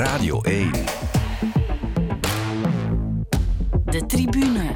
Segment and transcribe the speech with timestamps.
[0.00, 0.72] Radio 1.
[3.84, 4.74] De tribune.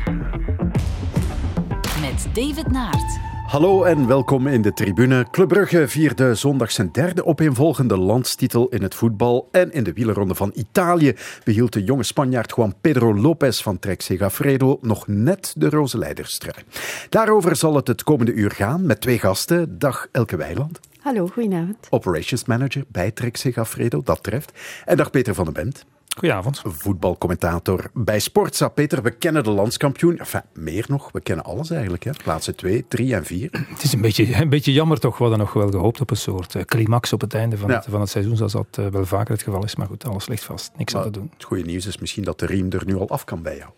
[2.01, 3.19] Met David Naert.
[3.47, 5.27] Hallo en welkom in de tribune.
[5.31, 9.49] Club Brugge vierde zondag zijn derde opeenvolgende landstitel in het voetbal.
[9.51, 11.15] En in de wielerronde van Italië
[11.45, 16.65] behield de jonge Spanjaard Juan Pedro Lopez van Trek Segafredo nog net de roze leiderstrui.
[17.09, 19.79] Daarover zal het het komende uur gaan met twee gasten.
[19.79, 20.81] Dag Elke Weiland.
[21.05, 21.87] Hallo, goedenavond.
[21.91, 24.53] Operations Manager bij Trek Segafredo, dat treft.
[24.85, 25.85] En dag Peter van den Bent.
[26.17, 26.63] Goedenavond.
[26.65, 28.69] Voetbalcommentator bij Sportza.
[28.69, 30.19] Peter, we kennen de landskampioen.
[30.19, 32.05] Enfin, meer nog, we kennen alles eigenlijk.
[32.05, 32.11] Hè?
[32.11, 33.49] Plaatsen 2, 3 en 4.
[33.53, 35.17] Het is een beetje, een beetje jammer toch.
[35.19, 37.77] We hadden nog wel gehoopt op een soort uh, climax op het einde van, Ja.
[37.77, 38.37] het, van het seizoen.
[38.37, 39.77] Zoals dat uh, wel vaker het geval is.
[39.77, 40.73] Maar goed, alles ligt vast.
[40.77, 41.31] Niks aan te doen.
[41.35, 43.71] Het goede nieuws is misschien dat de riem er nu al af kan bij jou.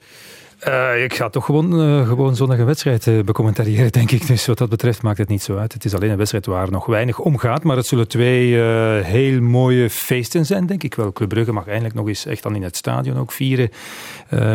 [0.68, 4.26] Uh, ik ga toch gewoon, uh, gewoon zondag een wedstrijd uh, becommentariëren, denk ik.
[4.26, 5.72] Dus wat dat betreft maakt het niet zo uit.
[5.72, 7.62] Het is alleen een wedstrijd waar nog weinig om gaat.
[7.62, 8.54] Maar het zullen twee
[9.02, 11.12] heel mooie feesten zijn, denk ik wel.
[11.12, 13.70] Club Brugge mag eindelijk nog eens echt dan in het stadion ook vieren.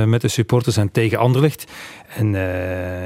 [0.05, 1.71] met de supporters en tegen Anderlecht.
[2.15, 2.35] En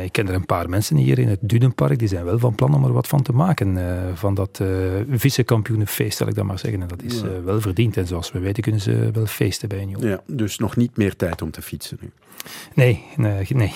[0.03, 1.99] ik ken er een paar mensen hier in het Dunenpark.
[1.99, 3.77] Die zijn wel van plan om er wat van te maken.
[4.13, 4.61] van dat
[5.09, 6.81] vice-kampioenenfeest, zal ik dat maar zeggen.
[6.81, 7.97] En dat is wel verdiend.
[7.97, 10.07] En zoals we weten kunnen ze wel feesten bij Union.
[10.07, 12.11] Ja, dus nog niet meer tijd om te fietsen nu.
[12.73, 13.73] Nee, nee, nee,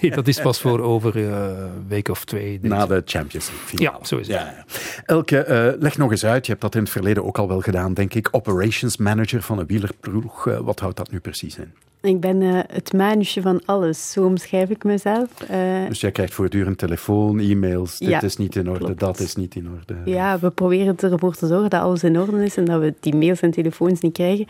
[0.00, 2.58] nee, dat is pas voor over een week of twee.
[2.62, 3.98] Na de Champions League finale.
[3.98, 4.36] Ja, zo is het.
[4.36, 4.64] Ja, ja.
[5.04, 6.44] Elke, eh, leg nog eens uit.
[6.46, 8.28] Je hebt dat in het verleden ook al wel gedaan, denk ik.
[8.30, 10.46] Operations manager van een wielerploeg.
[10.46, 11.72] Eh, wat houdt dat nu precies in?
[12.02, 15.28] Ik ben eh, het manusje van alles, zo omschrijf ik mezelf.
[15.48, 15.58] Eh,
[15.88, 17.98] Dus jij krijgt voortdurend telefoon, e-mails.
[17.98, 19.00] Dit Ja, is niet in orde, klopt.
[19.00, 20.10] dat is niet in orde.
[20.10, 23.14] ja, we proberen ervoor te zorgen dat alles in orde is en dat we die
[23.14, 24.46] mails en telefoons niet krijgen.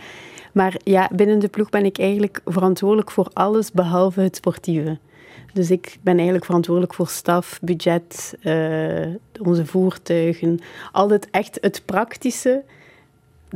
[0.53, 4.99] Maar ja, binnen de ploeg ben ik eigenlijk verantwoordelijk voor alles behalve het sportieve.
[5.53, 9.07] Dus ik ben eigenlijk verantwoordelijk voor staf, budget, eh,
[9.43, 10.61] onze voertuigen.
[10.93, 12.63] Altijd echt het praktische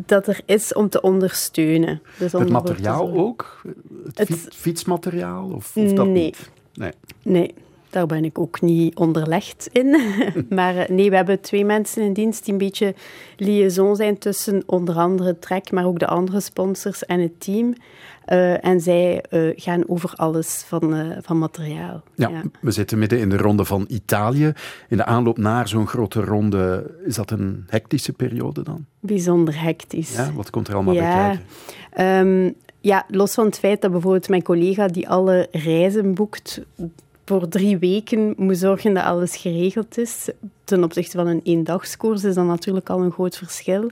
[0.07, 2.03] dat er is om te ondersteunen.
[2.19, 3.61] Dus om Het materiaal ook?
[4.05, 5.51] Het, Het- fiets- fietsmateriaal?
[5.55, 6.25] Of, of dat Nee.
[6.25, 6.51] niet?
[6.75, 6.93] Nee.
[7.23, 7.55] Nee,
[7.91, 10.01] daar ben ik ook niet onderlegd in.
[10.49, 12.95] maar eh, nee, we hebben twee mensen in dienst die een beetje
[13.37, 17.75] liaison zijn tussen onder andere Trek, maar ook de andere sponsors en het team.
[18.27, 22.03] Eh, en zij eh, gaan over alles van, eh, van materiaal.
[22.15, 24.53] Ja, we zitten midden in de ronde van Italië.
[24.89, 28.85] In de aanloop naar zo'n grote ronde, is dat een hectische periode dan?
[29.01, 30.17] Bijzonder hectisch.
[30.17, 31.27] Ja, wat komt er allemaal bij Ja.
[31.27, 31.45] kijken?
[31.93, 36.61] Ehm, ja, los van het feit dat bijvoorbeeld mijn collega die alle reizen boekt
[37.25, 40.29] voor drie weken moet zorgen dat alles geregeld is.
[40.65, 43.91] Ten opzichte van een eendagskoers is dat natuurlijk al een groot verschil.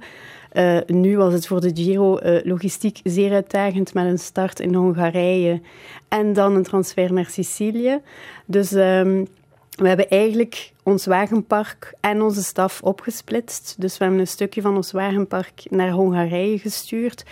[0.54, 4.75] Eh, nu was het voor de Giro eh, logistiek zeer uitdagend met een start in
[4.75, 5.60] Hongarije
[6.09, 8.00] en dan een transfer naar Sicilië.
[8.44, 9.25] Dus ehm,
[9.70, 13.75] we hebben eigenlijk ons wagenpark en onze staf opgesplitst.
[13.78, 17.25] Dus we hebben een stukje van ons wagenpark naar Hongarije gestuurd.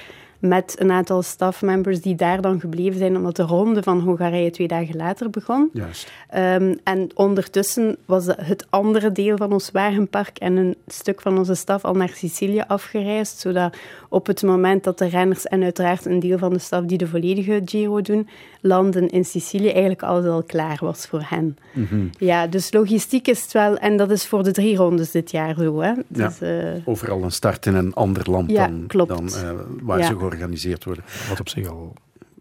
[0.42, 4.68] Met een aantal stafmembers die daar dan gebleven zijn, omdat de ronde van Hongarije twee
[4.68, 5.70] dagen later begon.
[5.72, 6.10] Juist.
[6.34, 11.54] Um, en ondertussen was het andere deel van ons wagenpark en een stuk van onze
[11.54, 13.76] staf al naar Sicilië afgereisd, zodat
[14.12, 17.06] op het moment dat de renners en uiteraard een deel van de staf die de
[17.06, 18.28] volledige Giro doen,
[18.60, 21.56] landen in Sicilië, eigenlijk alles al klaar was voor hen.
[21.72, 22.06] Mhm.
[22.18, 25.54] Ja, dus logistiek is het wel, en dat is voor de drie rondes dit jaar
[25.58, 25.80] zo.
[25.80, 25.88] Hè?
[25.88, 26.02] Ja.
[26.08, 29.08] Dus, uh, Overal een start in een ander land Ja, dan, klopt.
[29.08, 29.50] dan uh,
[29.82, 30.06] waar Ja.
[30.06, 31.04] ze georganiseerd worden.
[31.28, 31.92] Wat op zich al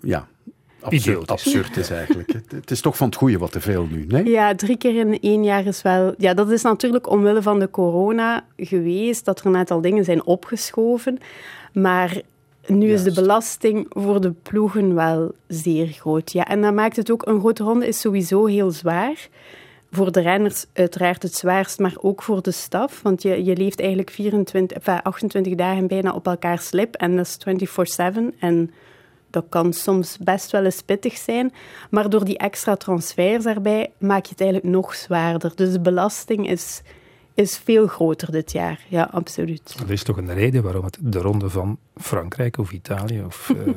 [0.02, 0.28] Ja,
[0.82, 2.34] absurd, absurd is eigenlijk.
[2.34, 4.30] Het- Het is toch van het goede wat te veel nu, nee?
[4.30, 6.14] Ja, drie keer in één jaar is wel...
[6.18, 10.26] Ja, dat is natuurlijk omwille van de corona geweest, dat er een aantal dingen zijn
[10.26, 11.18] opgeschoven.
[11.72, 12.22] Maar
[12.66, 16.32] nu is de belasting voor de ploegen wel zeer groot.
[16.32, 17.28] Ja, en dat maakt het ook...
[17.28, 19.28] Een grote ronde is sowieso heel zwaar.
[19.92, 23.02] Voor de renners uiteraard het zwaarst, maar ook voor de staf.
[23.02, 26.96] Want je, je leeft eigenlijk 24, enfin, 28 dagen bijna op elkaar slip.
[26.96, 27.68] En dat is
[28.34, 28.40] 24-7.
[28.40, 28.72] En
[29.30, 31.54] dat kan soms best wel eens pittig zijn.
[31.90, 35.52] Maar door die extra transfers erbij maak je het eigenlijk nog zwaarder.
[35.56, 36.82] Dus de belasting is,
[37.34, 38.80] is veel groter dit jaar.
[38.88, 39.76] Ja, absoluut.
[39.86, 43.74] Er is toch een reden waarom het de ronde van Frankrijk of Italië of eh,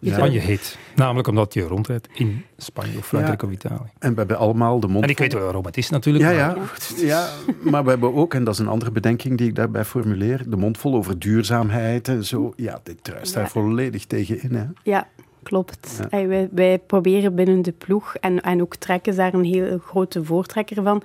[0.00, 0.14] Ja.
[0.14, 0.78] Spanje heet.
[0.94, 3.90] Namelijk omdat je rondrijdt in Spanje of Frankrijk of Italië.
[3.98, 6.24] En we hebben allemaal de mond En ik vol- weet wel waarom het is natuurlijk.
[6.34, 6.56] Ja, maar-
[6.96, 7.06] ja.
[7.06, 7.28] ja,
[7.70, 10.56] maar we hebben ook, en dat is een andere bedenking die ik daarbij formuleer, de
[10.56, 12.52] mond vol over duurzaamheid en zo.
[12.56, 14.54] Ja, dit druist daar volledig tegen in.
[14.54, 14.64] Hè.
[14.82, 15.08] Ja,
[15.42, 16.00] klopt.
[16.10, 16.26] Ja.
[16.26, 20.82] Wij, wij proberen binnen de ploeg, en, en ook trekken daar een heel grote voortrekker
[20.82, 21.02] van,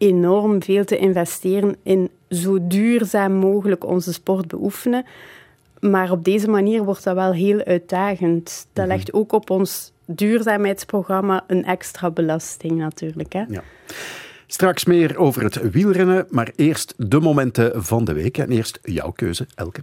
[0.00, 5.04] enorm veel te investeren in zo duurzaam mogelijk onze sport beoefenen.
[5.80, 8.66] Maar op deze manier wordt dat wel heel uitdagend.
[8.72, 8.94] Dat Mhm.
[8.94, 13.32] legt ook op ons duurzaamheidsprogramma een extra belasting natuurlijk.
[13.32, 13.44] Hè?
[13.48, 13.62] Ja.
[14.46, 18.38] Straks meer over het wielrennen, maar eerst de momenten van de week.
[18.38, 19.80] En eerst jouw keuze, Elke.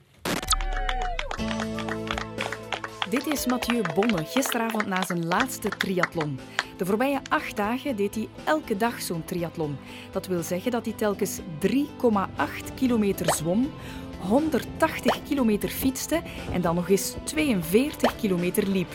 [3.10, 6.40] Dit is Mathieu Bonne, gisteravond na zijn laatste triathlon.
[6.78, 9.78] De voorbije acht dagen deed hij elke dag zo'n triathlon.
[10.12, 13.72] Dat wil zeggen dat hij telkens 3,8 kilometer zwom,
[14.20, 16.22] 180 kilometer fietste
[16.54, 18.90] en dan nog eens 42 kilometer liep.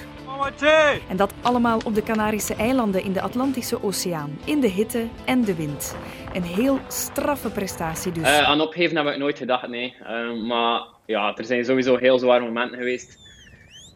[1.09, 5.45] En dat allemaal op de Canarische eilanden in de Atlantische Oceaan, in de hitte en
[5.45, 5.97] de wind.
[6.33, 8.23] Een heel straffe prestatie dus.
[8.23, 9.95] Uh, aan opgeven heb ik nooit gedacht, nee.
[10.03, 13.22] Uh, maar ja, er zijn sowieso heel zware momenten geweest.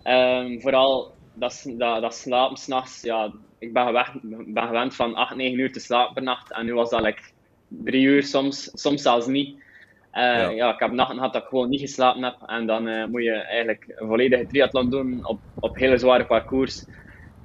[0.09, 3.03] Um, vooral dat, dat, dat slapen s'nachts.
[3.03, 4.11] Ja, ik ben gewend,
[4.55, 6.53] ben gewend van 8, 9 uur te slapen per nacht.
[6.53, 7.23] En nu was dat like
[7.69, 9.49] 3 uur, soms, soms zelfs niet.
[9.49, 10.49] Uh, ja.
[10.49, 10.73] ja.
[10.73, 12.37] ik heb nachten gehad dat ik gewoon niet geslapen heb.
[12.47, 16.85] En dan uh, moet je eigenlijk een volledige triathlon doen op, op hele zware parcours.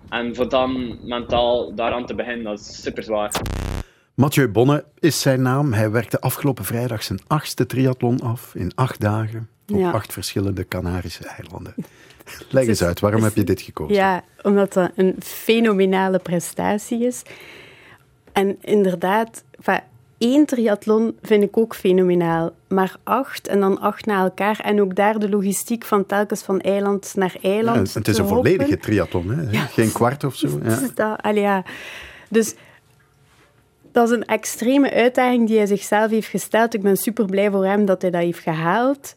[0.09, 3.31] En voor dan mentaal daaraan te beginnen, dat is super zwaar.
[4.15, 5.73] Mathieu Bonne is zijn naam.
[5.73, 9.91] Hij werkte afgelopen vrijdag zijn achtste triathlon af in acht dagen op ja.
[9.91, 11.73] acht verschillende Canarische eilanden.
[12.49, 13.95] Leg eens uit, waarom heb je dit gekozen?
[13.95, 17.21] Ja, omdat dat een fenomenale prestatie is.
[18.31, 19.43] En inderdaad,
[20.21, 22.51] één triathlon vind ik ook fenomenaal.
[22.67, 24.59] Maar acht en dan acht na elkaar.
[24.59, 27.93] En ook daar de logistiek van telkens van eiland naar eiland.
[27.93, 29.51] Ja, het is een volledige triathlon, hè?
[29.51, 29.65] Ja.
[29.65, 30.47] geen kwart of zo.
[30.63, 30.79] Ja.
[30.95, 31.63] Dat, ja.
[32.29, 32.55] Dus
[33.91, 36.73] dat is een extreme uitdaging die hij zichzelf heeft gesteld.
[36.73, 39.15] Ik ben super blij voor hem dat hij dat heeft gehaald.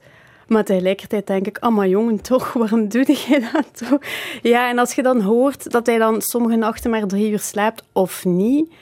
[0.48, 4.00] Maar tegelijkertijd denk ik, oh maar jongen, toch, waarom doe je dat toch?
[4.42, 7.82] Ja, en als je dan hoort dat hij dan sommige nachten maar drie uur slaapt
[7.92, 8.72] of niet,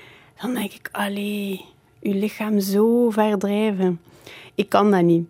[0.41, 1.64] dan denk ik, allee,
[1.99, 4.00] je lichaam zo verdrijven.
[4.55, 5.26] Ik kan dat niet.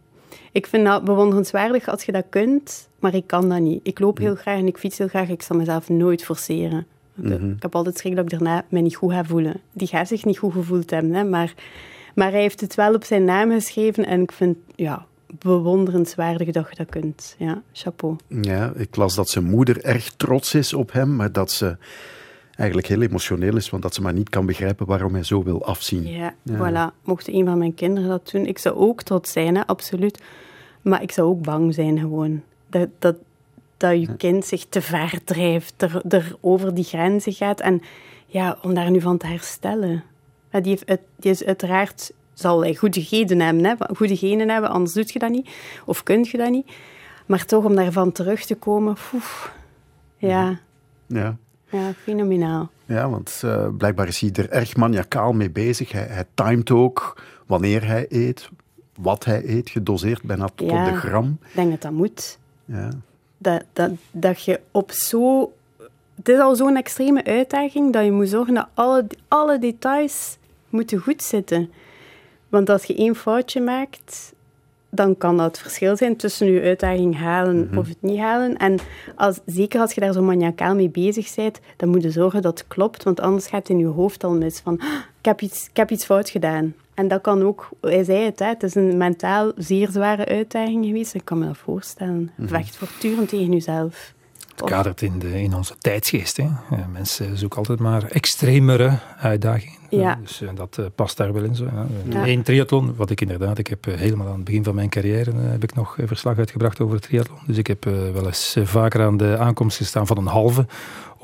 [0.52, 3.80] Ik vind dat bewonderenswaardig als je dat kunt, maar ik kan dat niet.
[3.82, 5.28] Ik loop heel graag en ik fiets heel graag.
[5.28, 6.86] Ik zal mezelf nooit forceren.
[7.14, 7.50] Mhm.
[7.50, 9.60] Ik heb altijd schrik dat ik daarna me niet goed ga voelen.
[9.72, 11.54] Die gaat zich niet goed gevoeld hebben, hè, maar,
[12.14, 15.06] maar hij heeft het wel op zijn naam geschreven en ik vind, ja,
[15.38, 17.34] bewonderenswaardig dat je dat kunt.
[17.38, 18.16] Ja, chapeau.
[18.28, 21.76] Ja, ik las dat zijn moeder erg trots is op hem, maar dat ze
[22.56, 25.64] eigenlijk heel emotioneel is, want dat ze maar niet kan begrijpen waarom hij zo wil
[25.64, 26.06] afzien.
[26.06, 27.02] Ja, voilà.
[27.04, 30.22] Mocht een van mijn kinderen dat doen, ik zou ook trots zijn, hè, absoluut.
[30.82, 32.42] Maar ik zou ook bang zijn gewoon.
[32.68, 33.16] Dat, dat,
[33.76, 37.60] dat je kind zich te ver drijft, er, er over die grenzen gaat.
[37.60, 37.82] En
[38.26, 40.04] ja, om daar nu van te herstellen.
[40.50, 43.74] Die, heeft, die is uiteraard zal hij goede genen hebben, hè?
[43.94, 45.50] goede genen hebben, anders doe je dat niet.
[45.84, 46.72] Of kun je dat niet.
[47.26, 49.52] Maar toch om daarvan terug te komen, poef,
[50.16, 50.58] ja.
[51.06, 51.36] Ja.
[51.70, 52.70] Ja, fenomenaal.
[52.84, 55.92] Ja, want uh, blijkbaar is hij er erg maniacaal mee bezig.
[55.92, 58.48] Hij, hij timet ook wanneer hij eet,
[58.94, 61.38] wat hij eet, gedoseerd bijna tot ja, de gram.
[61.42, 62.38] Ik denk dat dat moet.
[62.64, 62.88] Ja.
[63.38, 65.52] Dat, dat, dat je op zo...
[66.14, 70.36] Het is al zo'n extreme uitdaging dat je moet zorgen dat alle, alle details
[70.68, 71.72] moeten goed zitten.
[72.52, 74.32] Want als je één foutje maakt,
[74.90, 77.78] dan kan dat het verschil zijn tussen je uitdaging halen Mhm.
[77.78, 78.56] of het niet halen.
[78.56, 78.78] En
[79.16, 82.58] als, zeker als je daar zo maniacaal mee bezig bent, dan moet je zorgen dat
[82.58, 84.86] het klopt, want anders gaat het in je hoofd al mis van "Ah,
[85.18, 86.74] ik heb iets, ik heb iets fout gedaan.
[86.94, 90.84] En dat kan ook, hij zei het, hè, het is een mentaal zeer zware uitdaging
[90.86, 91.14] geweest.
[91.14, 92.30] Ik kan me dat voorstellen.
[92.36, 92.48] Mhm.
[92.48, 94.12] Vecht voortdurend tegen jezelf.
[94.56, 96.36] Het kadert in, de, in onze tijdsgeest.
[96.36, 96.42] Hè.
[96.42, 99.80] Eh, Mensen zoeken altijd maar extremere uitdagingen.
[100.00, 100.18] Ja.
[100.22, 101.54] Dus eh, dat eh, past daar wel in.
[101.54, 101.64] Zo,
[102.08, 102.26] ja.
[102.26, 105.32] Eén triathlon, wat ik inderdaad, ik heb eh, helemaal aan het begin van mijn carrière
[105.34, 107.38] heb ik nog verslag uitgebracht over het triathlon.
[107.46, 110.66] Dus ik heb wel eens vaker aan de aankomst gestaan van een halve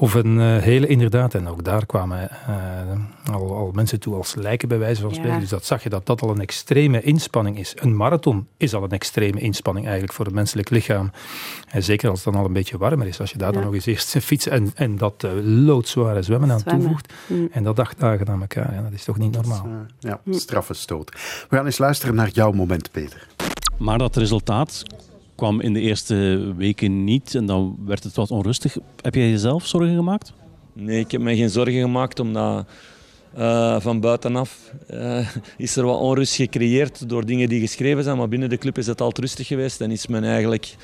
[0.00, 1.34] of een eh, hele inderdaad.
[1.34, 5.16] En ook daar kwamen eh, al, al mensen toe als lijken bij wijze van Ja.
[5.16, 5.40] spreken.
[5.40, 7.72] Dus dat zag je dat dat al een extreme inspanning is.
[7.76, 11.10] Een marathon is al een extreme inspanning eigenlijk voor het menselijk lichaam.
[11.68, 13.20] En zeker als het dan al een beetje warmer is.
[13.20, 16.58] Als je daar dan nog eens eerst fietsen en, en dat eh, loodzware zwemmen aan
[16.60, 16.82] Zwemmen.
[16.82, 17.12] toevoegt.
[17.26, 17.48] Mm.
[17.52, 19.68] En dat acht dagen aan elkaar, ja, dat is toch niet normaal.
[19.98, 21.10] Ja, straffe stoot.
[21.48, 23.26] We gaan eens luisteren naar jouw moment, Peter.
[23.78, 24.82] Maar dat resultaat
[25.38, 28.76] kwam in de eerste weken niet en dan werd het wat onrustig.
[29.00, 30.32] Heb jij jezelf zorgen gemaakt?
[30.72, 32.66] Nee, ik heb me geen zorgen gemaakt omdat
[33.34, 38.16] eh, van buitenaf eh, is er wat onrust gecreëerd door dingen die geschreven zijn.
[38.16, 40.76] Maar binnen de club is het altijd rustig geweest en is men eigenlijk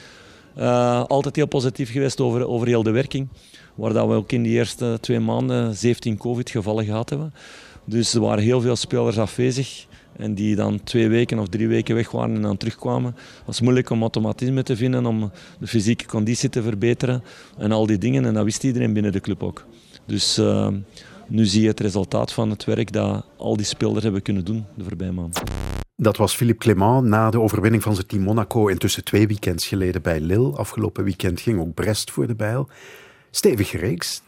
[0.55, 3.29] eh, altijd heel positief geweest over, over heel de werking.
[3.75, 7.35] Waar dat we ook in die eerste twee maanden 17 COVID-gevallen gehad hebben.
[7.85, 9.87] Dus er waren heel veel spelers afwezig.
[10.17, 13.15] En die dan twee weken of drie weken weg waren en dan terugkwamen.
[13.15, 17.23] Het was moeilijk om automatisme te vinden, om de fysieke conditie te verbeteren.
[17.59, 18.25] En al die dingen.
[18.25, 19.65] En dat wist iedereen binnen de club ook.
[20.07, 20.69] Dus eh,
[21.29, 24.65] nu zie je het resultaat van het werk dat al die spelers hebben kunnen doen
[24.75, 25.43] de voorbije maanden.
[25.97, 30.03] Dat was Philippe Clément na de overwinning van zijn team Monaco intussen twee weekends geleden
[30.03, 30.57] bij Lille.
[30.57, 32.69] Afgelopen weekend ging ook Brest voor de bijl.
[33.37, 34.23] Stevige reeks.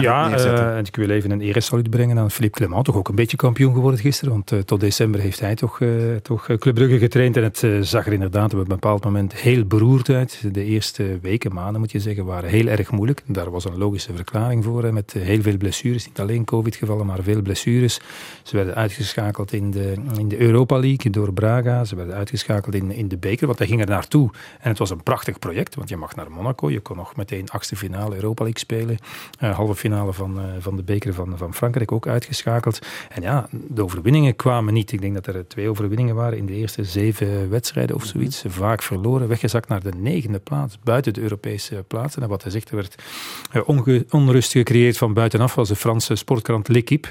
[0.00, 2.84] Ja, eh, en ik wil even een eresaluut brengen aan Philippe Clement.
[2.84, 4.32] Toch ook een beetje kampioen geworden gisteren.
[4.32, 5.88] Want eh, tot december heeft hij toch, eh,
[6.22, 7.36] toch Club Brugge getraind.
[7.36, 10.42] En het zag er inderdaad op een bepaald moment heel beroerd uit.
[10.52, 13.22] De eerste weken, maanden moet je zeggen, waren heel erg moeilijk.
[13.26, 14.82] Daar was een logische verklaring voor.
[14.82, 16.06] Hè, met heel veel blessures.
[16.06, 18.00] Niet alleen covid-gevallen, maar veel blessures.
[18.42, 21.84] Ze werden uitgeschakeld in de, in de Europa League door Braga.
[21.84, 23.46] Ze werden uitgeschakeld in, in de beker.
[23.46, 24.30] Want hij ging er naartoe.
[24.60, 25.74] En het was een prachtig project.
[25.74, 26.70] Want je mag naar Monaco.
[26.70, 28.98] Je kon nog meteen achtste finale Europa League spelen.
[29.38, 32.78] Eh, halve finale van, eh, van de beker van, van Frankrijk ook uitgeschakeld.
[33.08, 34.92] En ja, de overwinningen kwamen niet.
[34.92, 38.44] Ik denk dat er twee overwinningen waren in de eerste zeven wedstrijden of zoiets.
[38.46, 42.22] Vaak verloren, weggezakt naar de negende plaats, buiten de Europese plaatsen.
[42.22, 43.02] En wat hij zegt, er werd
[43.50, 47.08] eh, onrust gecreëerd van buitenaf, was de Franse sportkrant L'Equipe.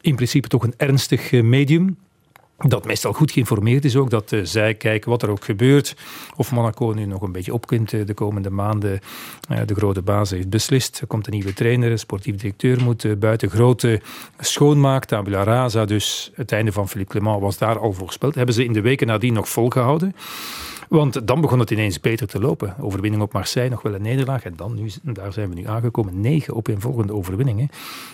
[0.00, 1.96] In principe toch een ernstig eh, medium
[2.66, 5.96] dat meestal goed geïnformeerd is ook, dat eh, zij kijken wat er ook gebeurt.
[6.36, 9.00] Of Monaco nu nog een beetje op kunt eh, de komende maanden.
[9.48, 11.00] Eh, de grote baas heeft beslist.
[11.00, 14.00] Er komt een nieuwe trainer, een sportief directeur moet buiten grote
[14.38, 15.84] schoonmaak, tabula rasa.
[15.84, 18.34] Dus het einde van Philippe Clement was daar al voorspeld.
[18.34, 20.14] Hebben ze in de weken nadien nog volgehouden.
[20.88, 22.74] Want dan begon het ineens beter te lopen.
[22.80, 24.44] Overwinning op Marseille, nog wel een nederlaag.
[24.44, 27.68] En dan, nu, daar zijn we nu aangekomen, negen opeenvolgende overwinningen.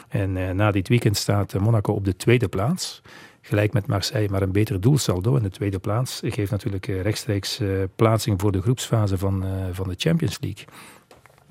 [0.09, 3.03] En na dit weekend staat Monaco op de tweede plaats.
[3.47, 5.37] Gelijk met Marseille, maar een beter doelsaldo.
[5.37, 9.51] En de tweede plaats geeft natuurlijk eh, rechtstreeks eh, plaatsing voor de groepsfase van, eh,
[9.73, 10.65] van de Champions League.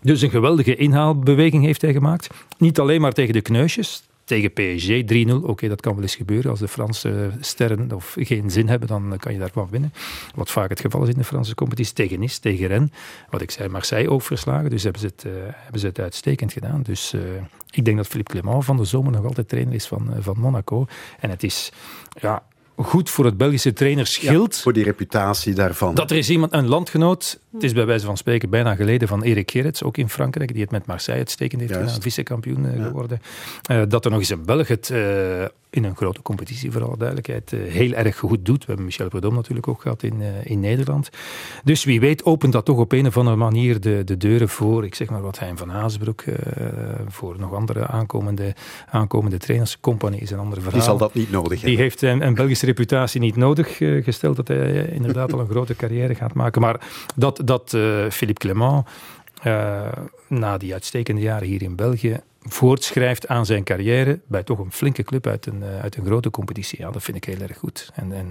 [0.02, 2.30] Dus een geweldige inhaalbeweging heeft hij gemaakt.
[2.58, 4.04] Niet alleen maar tegen de kneusjes.
[4.24, 5.02] Tegen PSG
[5.42, 5.46] 3-0.
[5.46, 6.52] Oké, dat kan wel eens gebeuren.
[6.52, 9.94] Als de Franse sterren of geen zin hebben, dan kan je daarvan winnen.
[10.36, 11.94] Wat vaak het geval is in de Franse competitie.
[11.94, 12.90] Tegen Nice, tegen Rennes.
[13.30, 14.70] Wat ik zei, Marseille ook verslagen.
[14.70, 16.82] Dus hebben ze het, eh, hebben ze het uitstekend gedaan.
[16.82, 17.22] Dus eh,
[17.72, 20.40] ik denk dat Philippe Clement van de zomer nog altijd trainer is van, eh, van
[20.40, 20.86] Monaco.
[21.20, 21.72] En het is
[22.20, 22.44] ja,
[22.76, 24.58] goed voor het Belgische trainerschild.
[24.58, 25.96] Voor die reputatie daarvan.
[25.96, 29.24] Dat er is iemand, een landgenoot, het is bij wijze van spreken bijna geleden van
[29.24, 31.88] Erik Gerrits, ook in Frankrijk, die het met Marseille uitstekend heeft Juist.
[31.88, 33.22] gedaan, vice-kampioen eh, geworden.
[33.64, 36.98] Eh, dat er nog eens een Belg het eh, in een grote competitie, voor alle
[36.98, 38.60] duidelijkheid, heel erg goed doet.
[38.60, 41.10] We hebben Michel Prudhomme natuurlijk ook gehad in, in Nederland.
[41.64, 44.86] Dus wie weet opent dat toch op een of andere manier de, de deuren voor,
[44.86, 46.24] ik zeg maar wat, Hein van Haasbroek,
[47.08, 48.56] voor nog andere aankomende,
[48.90, 49.80] aankomende trainers.
[49.80, 50.80] Compagnie is een andere verhaal.
[50.80, 51.78] Die zal dat niet nodig Die hebben.
[51.78, 56.16] heeft een, een Belgische reputatie niet nodig gesteld dat hij inderdaad al een grote carrière
[56.16, 56.62] gaat maken.
[56.62, 56.80] Maar
[57.16, 58.86] dat, dat eh, Philippe Clement
[59.42, 59.92] eh,
[60.28, 65.04] na die uitstekende jaren hier in België voortschrijft aan zijn carrière bij toch een flinke
[65.04, 66.80] club uit een, eh, uit een grote competitie.
[66.80, 67.92] Ja, dat vind ik heel erg goed.
[67.96, 68.28] En, en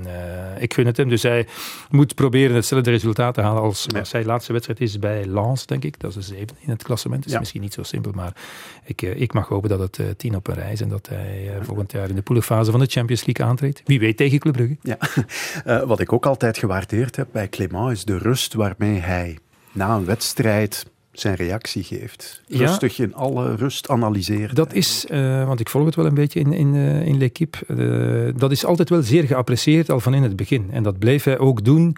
[0.57, 1.09] eh, ik gun het hem.
[1.09, 1.47] Dus hij
[1.90, 4.04] moet proberen hetzelfde resultaat te halen als Ja.
[4.04, 6.00] zijn laatste wedstrijd is bij Lens, denk ik.
[6.00, 7.26] Dat is de zevende in het klassement.
[7.26, 7.38] is Ja.
[7.38, 8.37] misschien niet zo simpel, maar
[8.85, 11.50] ik, eh, ik mag hopen dat het tien op een rij is en dat hij
[11.62, 13.83] volgend jaar in de poelenfase van de Champions League aantreedt.
[13.85, 14.76] Wie weet tegen Club Brugge.
[14.83, 14.99] Ja.
[15.87, 19.38] Wat ik ook altijd gewaardeerd heb bij Clément is de rust waarmee hij
[19.73, 22.42] na een wedstrijd zijn reactie geeft.
[22.47, 22.59] Ja.
[22.59, 24.54] Rustig in alle rust analyseren.
[24.54, 27.59] Dat is, eh, want ik volg het wel een beetje in, in, eh, in L'Equipe,
[27.66, 30.69] eh, dat is altijd wel zeer geapprecieerd al van in het begin.
[30.71, 31.97] En dat bleef hij ook doen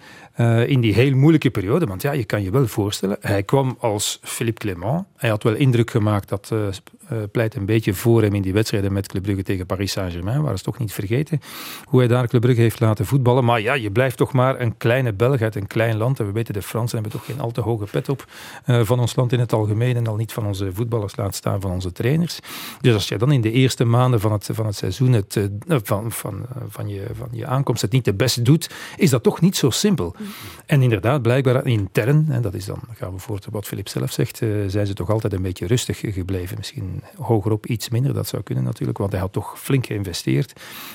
[0.66, 1.86] in die heel moeilijke periode.
[1.86, 5.04] Want ja, je kan je wel voorstellen, hij kwam als Philippe Clément.
[5.16, 6.52] Hij had wel indruk gemaakt, dat
[7.08, 10.42] eh, pleit een beetje voor hem in die wedstrijden met Club Brugge tegen Paris Saint-Germain.
[10.42, 11.40] Waren ze toch niet vergeten
[11.84, 13.44] hoe hij daar Club Brugge heeft laten voetballen.
[13.44, 16.20] Maar ja, je blijft toch maar een kleine Belg uit een klein land.
[16.20, 18.26] En we weten, de Fransen hebben toch geen al te hoge pet op
[18.64, 19.96] eh, van ons land in het algemeen.
[19.96, 22.38] En al niet van onze voetballers, laat staan van onze trainers.
[22.80, 25.76] Dus als je dan in de eerste maanden van het, van het seizoen, het, eh,
[25.82, 29.40] van, van, van, je, van je aankomst, het niet de beste doet, is dat toch
[29.40, 30.14] niet zo simpel.
[30.66, 34.12] En inderdaad, blijkbaar intern, en dat is dan, gaan we voort op wat Filip zelf
[34.12, 36.56] zegt, zijn ze toch altijd een beetje rustig gebleven.
[36.56, 40.52] Misschien hogerop iets minder, dat zou kunnen natuurlijk, want hij had toch flink geïnvesteerd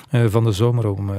[0.09, 1.17] eh, van de zomer om eh,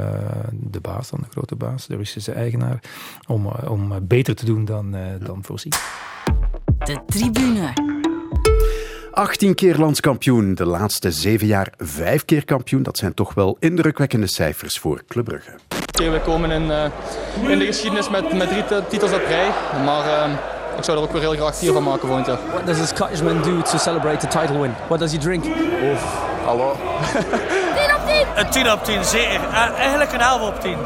[0.52, 2.80] de baas, dan de grote baas, de Russische eigenaar,
[3.26, 5.72] om, eh, om beter te doen dan, eh, dan voorzien.
[6.84, 7.72] De tribune.
[9.12, 12.82] 18 keer landskampioen, de laatste zeven jaar vijf keer kampioen.
[12.82, 15.50] Dat zijn toch wel indrukwekkende cijfers voor Club Brugge.
[15.88, 16.84] Oké, we komen in, eh,
[17.50, 19.50] in de geschiedenis met, met drie ti- titels op rij.
[19.84, 20.30] Maar
[20.76, 22.38] ik zou er ook weer heel graag vier van maken volgend jaar.
[22.52, 24.74] What does a Scottishman do to celebrate the title win?
[24.86, 25.44] What does he drink?
[26.44, 26.76] Hallo.
[28.34, 29.40] Een 10 op 10, zeker.
[29.52, 30.76] Eh, eigenlijk een 11 op 10.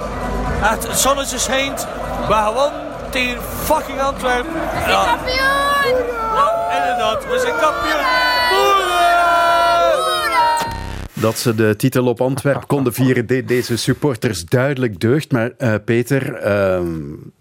[0.62, 1.86] Echt, het zonnetje schijnt.
[2.28, 4.52] We gewonnen tegen fucking Antwerpen.
[4.86, 5.04] Ja.
[5.04, 5.96] kampioen!
[6.76, 9.23] Inderdaad, we zijn kampioen.
[11.24, 15.32] Dat ze de titel op Antwerp konden vieren, deed deze supporters duidelijk deugd.
[15.32, 16.86] Maar eh, Peter, ehm,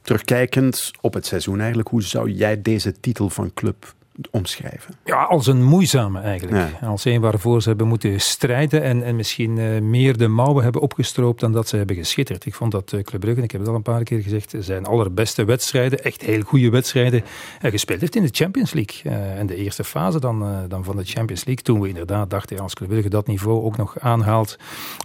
[0.02, 3.94] terugkijkend op het seizoen eigenlijk, hoe zou jij deze titel van club
[4.32, 4.94] omschrijven?
[5.06, 6.72] Ja, als een moeizame eigenlijk.
[6.82, 10.82] Als een waarvoor ze hebben moeten strijden en, en misschien uh, meer de mouwen hebben
[10.82, 12.46] opgestroopt dan dat ze hebben geschitterd.
[12.46, 14.86] Ik vond dat uh, Club Brugge, ik heb het al een paar keer gezegd, zijn
[14.86, 17.24] allerbeste wedstrijden, echt heel goede wedstrijden,
[17.62, 19.12] uh, gespeeld heeft in de Champions League.
[19.12, 22.74] en de eerste fase dan, dan van de Champions League, toen we inderdaad dachten, als
[22.74, 24.58] Club Brugge dat niveau ook nog aanhaalt,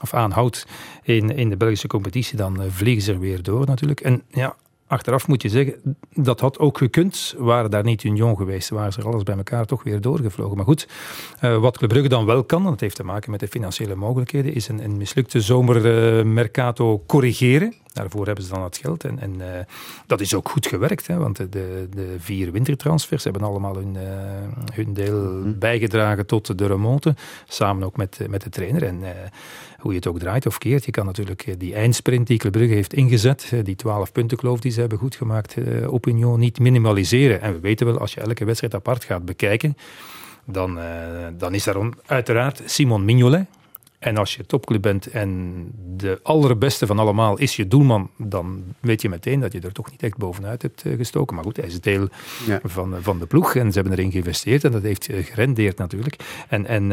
[0.03, 0.67] of aanhoudt
[1.03, 4.00] in, in de Belgische competitie, dan vliegen ze er weer door natuurlijk.
[4.00, 4.57] En ja,
[4.88, 7.35] achteraf moet je zeggen, dat had ook gekund.
[7.38, 10.57] Waren daar niet Union geweest, waren ze alles bij elkaar toch weer doorgevlogen.
[10.57, 10.88] Maar goed,
[11.45, 13.95] uh, wat Club Brugge dan wel kan, en dat heeft te maken met de financiële
[13.95, 17.75] mogelijkheden, is een, een mislukte zomermercato corrigeren.
[17.92, 19.04] Daarvoor hebben ze dan het geld.
[19.04, 19.47] En, en uh,
[20.07, 24.02] dat is ook goed gewerkt, hè, want de, de vier wintertransfers hebben allemaal hun, uh,
[24.75, 25.59] hun deel mhm.
[25.59, 27.14] bijgedragen tot de remonte.
[27.49, 28.83] Samen ook met, met de trainer.
[28.83, 29.09] En uh,
[29.78, 32.92] hoe je het ook draait of keert, je kan natuurlijk die eindsprint die Club heeft
[32.92, 35.54] ingezet, die 12 punten kloof die ze hebben goed gemaakt
[35.87, 37.40] op Union, niet minimaliseren.
[37.40, 39.76] En we weten wel, als je elke wedstrijd apart gaat bekijken,
[40.45, 40.78] dan,
[41.37, 41.76] dan is daar
[42.07, 43.47] uiteraard Simon Mignolet,
[43.99, 45.64] en als je topclub bent en
[45.97, 49.90] de allerbeste van allemaal is je doelman, dan weet je meteen dat je er toch
[49.90, 51.35] niet echt bovenuit hebt eh, gestoken.
[51.35, 52.09] Maar goed, hij is deel
[52.62, 55.78] van, eh, van de ploeg en ze hebben erin geïnvesteerd en dat heeft eh, gerendeerd
[55.78, 56.17] natuurlijk.
[56.49, 56.85] En, en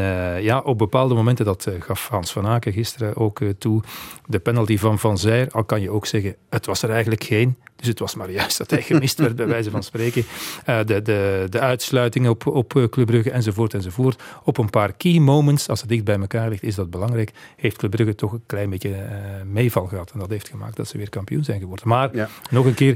[0.42, 3.82] ja, op bepaalde momenten, dat gaf Hans van Aken gisteren ook toe,
[4.26, 7.56] de penalty van Van Zijr, al kan je ook zeggen, het was er eigenlijk geen.
[7.76, 10.24] Dus het was maar juist dat hij gemist werd, bij wijze van spreken.
[10.68, 14.22] Uh, de, de, de uitsluiting op, op Club Brugge enzovoort enzovoort.
[14.44, 17.30] Op een paar key moments, als het dicht bij elkaar ligt, is dat belangrijk.
[17.56, 18.96] Heeft Club Brugge toch een klein beetje uh,
[19.44, 20.10] meeval gehad.
[20.10, 21.88] En dat heeft gemaakt dat ze weer kampioen zijn geworden.
[21.88, 22.94] Maar, nog een keer,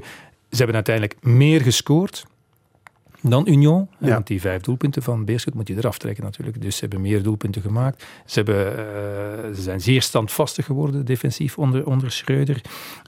[0.50, 2.26] ze hebben uiteindelijk meer gescoord
[3.22, 3.88] dan Union.
[3.98, 4.08] Ja.
[4.08, 6.62] Want die vijf doelpunten van Beerschot moet je eraf trekken natuurlijk.
[6.62, 8.04] Dus ze hebben meer doelpunten gemaakt.
[8.24, 12.60] Ze, hebben, uh, ze zijn zeer standvastig geworden defensief onder, onder Schreuder.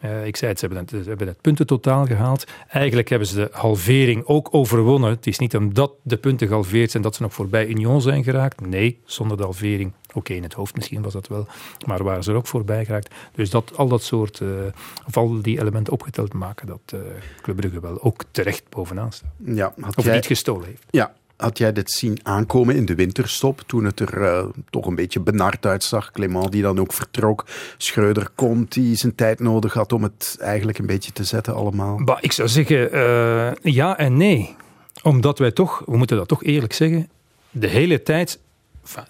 [0.05, 2.45] Uh, ik zei het, ze hebben het, ze hebben het puntentotaal gehaald.
[2.69, 5.11] Eigenlijk hebben ze de halvering ook overwonnen.
[5.11, 8.67] Het is niet omdat de punten gehalveerd zijn dat ze nog voorbij Union zijn geraakt.
[8.67, 11.47] Nee, zonder de halvering Oké, in het hoofd misschien was dat wel,
[11.87, 13.15] maar waren ze er ook voorbij geraakt.
[13.35, 14.49] Dus dat, al dat soort, uh,
[15.07, 17.01] of al die elementen opgeteld maken, dat uh,
[17.43, 19.31] Club Brugge wel ook terecht bovenaan staat.
[19.45, 20.85] Ja, of niet gestolen heeft.
[20.91, 24.95] Ja, had jij dit zien aankomen in de winterstop, toen het er uh, toch een
[24.95, 26.11] beetje benard uitzag?
[26.11, 30.79] Clement die dan ook vertrok, Schreuder komt, die zijn tijd nodig had om het eigenlijk
[30.79, 32.05] een beetje te zetten allemaal?
[32.05, 32.79] Bah, ik zou zeggen
[33.63, 34.57] ja en nee.
[35.03, 37.09] Omdat wij toch, we moeten dat toch eerlijk zeggen,
[37.51, 38.41] de hele tijd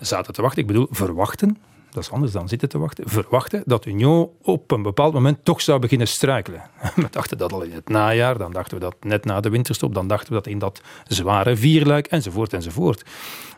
[0.00, 0.60] zaten te wachten.
[0.60, 1.58] Ik bedoel, verwachten.
[1.90, 3.08] Dat is anders dan zitten te wachten.
[3.08, 6.62] Verwachten dat Union op een bepaald moment toch zou beginnen struikelen.
[6.94, 9.94] We dachten dat al in het najaar, dan dachten we dat net na de winterstop,
[9.94, 13.02] dan dachten we dat in dat zware vierluik, enzovoort, enzovoort.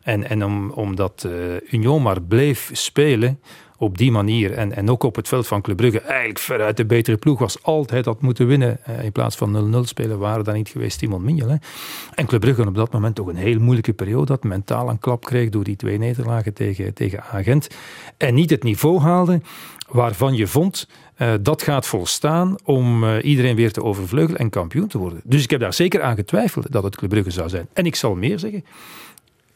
[0.02, 3.40] En, en om, omdat uh, Union maar bleef spelen,
[3.84, 6.84] op die manier en, en ook op het veld van Club Brugge eigenlijk veruit de
[6.84, 7.62] betere ploeg was.
[7.62, 8.84] Altijd had moeten winnen.
[8.84, 11.62] Eh, in plaats van 0-0 spelen waren dan niet geweest Timon Mignolet.
[11.62, 11.68] Hè.
[12.14, 14.42] En Club Brugge op dat moment toch een heel moeilijke periode had.
[14.42, 17.68] Mentaal een klap kreeg door die twee nederlagen tegen, tegen Agent.
[18.16, 19.40] En niet het niveau haalde
[19.88, 24.88] waarvan je vond uh, dat gaat volstaan om uh, iedereen weer te overvleugelen en kampioen
[24.88, 25.20] te worden.
[25.24, 27.68] Dus ik heb daar zeker aan getwijfeld dat het Club Brugge zou zijn.
[27.72, 28.64] En ik zal meer zeggen,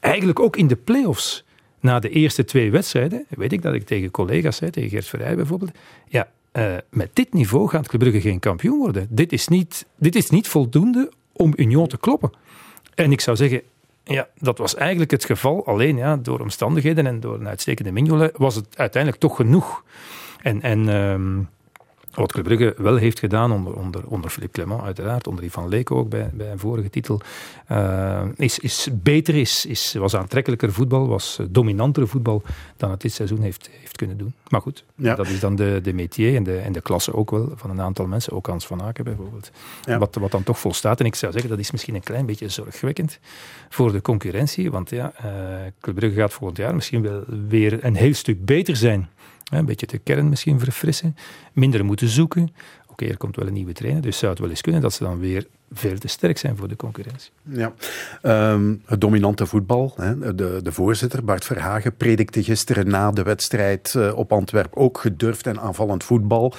[0.01, 1.45] eigenlijk ook in de play-offs
[1.81, 5.37] na de eerste twee wedstrijden, weet ik dat ik tegen collega's zei, tegen Gert Verheij
[5.37, 5.71] bijvoorbeeld,
[6.09, 9.07] ja, uh, met dit niveau gaat Club Brugge geen kampioen worden.
[9.11, 12.33] Dit is niet, dit is niet voldoende om Union te kloppen.
[12.95, 13.63] En ik zou zeggen,
[14.05, 15.67] ja, dat was eigenlijk het geval.
[15.67, 19.85] Alleen ja, door omstandigheden en door een uitstekende Mignolet was het uiteindelijk toch genoeg.
[20.43, 21.47] En, en uh,
[22.19, 25.69] wat Club Brugge wel heeft gedaan onder, onder, onder Philippe Clement, uiteraard, onder die van
[25.69, 27.21] Leek ook bij, bij een vorige titel,
[27.71, 32.43] uh, is, is beter, is, is, was aantrekkelijker voetbal, was dominanter voetbal
[32.77, 34.35] dan het dit seizoen heeft, heeft kunnen doen.
[34.49, 35.15] Maar goed, ja.
[35.15, 37.81] dat is dan de, de métier en de, en de klasse ook wel van een
[37.81, 39.51] aantal mensen, ook Hans van Aken bijvoorbeeld.
[39.83, 39.99] Ja.
[39.99, 41.01] Wat, wat dan toch volstaat.
[41.01, 43.19] En ik zou zeggen, dat is misschien een klein beetje zorgwekkend
[43.69, 45.33] voor de concurrentie, want ja, uh,
[45.81, 49.09] Club Brugge gaat volgend jaar misschien wel weer een heel stuk beter zijn
[49.51, 51.17] een beetje de kern misschien verfrissen.
[51.53, 52.49] Minder moeten zoeken.
[52.87, 55.05] Oké, er komt wel een nieuwe trainer, dus zou het wel eens kunnen dat ze
[55.05, 57.31] dan weer veel te sterk zijn voor de concurrentie.
[57.43, 57.73] Ja,
[58.53, 59.95] um, het dominante voetbal.
[59.97, 60.35] Hè.
[60.35, 65.47] De, de voorzitter, Bart Verhagen, predikte gisteren na de wedstrijd uh, op Antwerp ook gedurfd
[65.47, 66.55] en aanvallend voetbal.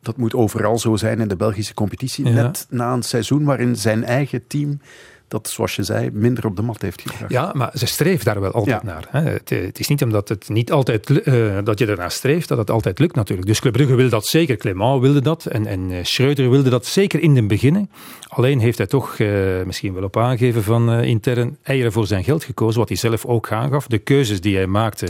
[0.00, 2.24] Dat moet overal zo zijn in de Belgische competitie.
[2.24, 2.32] Ja.
[2.32, 4.80] Net na een seizoen waarin zijn eigen team
[5.28, 7.32] dat, zoals je zei, minder op de mat heeft gebracht.
[7.32, 9.06] Ja, maar ze streeft daar wel altijd naar.
[9.10, 9.20] Hè.
[9.20, 12.70] Het, het, is niet omdat het niet altijd, uh, dat je ernaar streeft, dat het
[12.70, 13.48] altijd lukt natuurlijk.
[13.48, 16.86] Dus Club Brugge wil dat zeker, Clement wilde dat en, en uh, Schreuder wilde dat
[16.86, 17.90] zeker in het begin.
[18.28, 22.44] Alleen heeft hij toch uh, misschien wel op aangeven van intern eieren voor zijn geld
[22.44, 23.86] gekozen, wat hij zelf ook aangaf.
[23.86, 25.06] De keuzes die hij maakte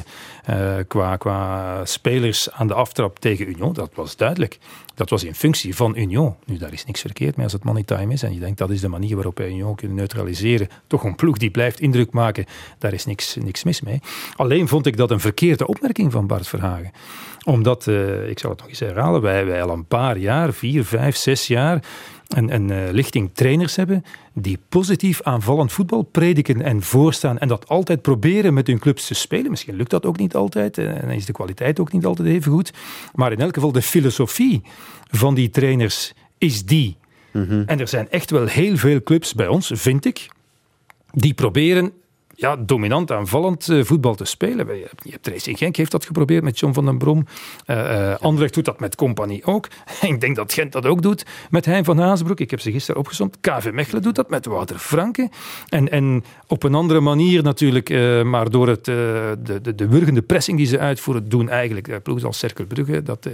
[0.88, 4.59] qua, qua spelers aan de aftrap tegen Union, dat was duidelijk.
[4.96, 6.35] Dat was in functie van Union.
[6.44, 8.70] Nu, daar is niks verkeerd mee als het money time is en je denkt dat
[8.70, 10.68] is de manier waarop wij Union kunnen neutraliseren.
[10.87, 12.44] Toch een ploeg die blijft indruk maken,
[12.78, 14.00] daar is niks, niks mis mee.
[14.37, 16.90] Alleen vond ik dat een verkeerde opmerking van Bart Verhagen
[17.46, 20.85] omdat, uh, ik zal het nog eens herhalen, wij, wij al een paar jaar, vier,
[20.85, 21.85] vijf, zes jaar,
[22.27, 27.69] een, een uh, lichting trainers hebben die positief aanvallend voetbal prediken en voorstaan en dat
[27.69, 29.51] altijd proberen met hun clubs te spelen.
[29.51, 32.53] Misschien lukt dat ook niet altijd eh, en is de kwaliteit ook niet altijd even
[32.53, 32.73] goed.
[33.15, 34.62] Maar in elk geval de filosofie
[35.11, 36.97] van die trainers is die.
[37.33, 37.62] Mm -hmm.
[37.67, 40.29] En er zijn echt wel heel veel clubs bij ons, vind ik,
[41.12, 41.93] die proberen
[42.37, 44.77] ja, dominant aanvallend uh, voetbal te spelen.
[44.77, 47.27] Je hebt, Racing Genk heeft dat geprobeerd met John van den Brom.
[47.66, 49.68] Uh, uh, Anderlecht doet dat met Compagnie ook.
[50.01, 52.40] Ik denk dat Gent dat ook doet met Hein van Haasbroek.
[52.40, 53.40] Ik heb ze gisteren opgezond.
[53.40, 55.31] KV Mechelen doet dat met Wouter Franke.
[55.68, 57.88] En, en op een andere manier natuurlijk,
[58.25, 62.38] maar door het, de, de, de wurgende pressing die ze uitvoeren, doen eigenlijk ploegen als
[62.38, 63.29] Cercle Brugge, dat,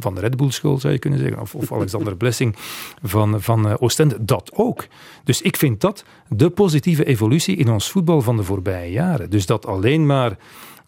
[0.00, 2.56] van de Red Bull School zou je kunnen zeggen, of, of Alexander Blessing
[3.02, 4.86] van, van Oostende, dat ook.
[5.24, 9.30] Dus ik vind dat de positieve evolutie in ons voetbal van de voorbije jaren.
[9.30, 10.38] Dus dat alleen maar,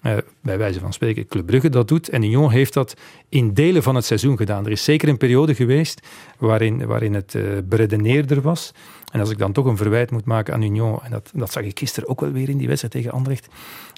[0.04, 2.08] eh, bij wijze van spreken, Club Brugge dat doet.
[2.08, 2.94] En Union heeft dat
[3.28, 4.64] in delen van het seizoen gedaan.
[4.64, 6.06] Er is zeker een periode geweest
[6.38, 8.72] waarin, waarin het uh, beredeneerder was.
[9.12, 11.62] En als ik dan toch een verwijt moet maken aan Union, en dat, dat zag
[11.62, 13.48] ik gisteren ook wel weer in die wedstrijd tegen Anderlecht,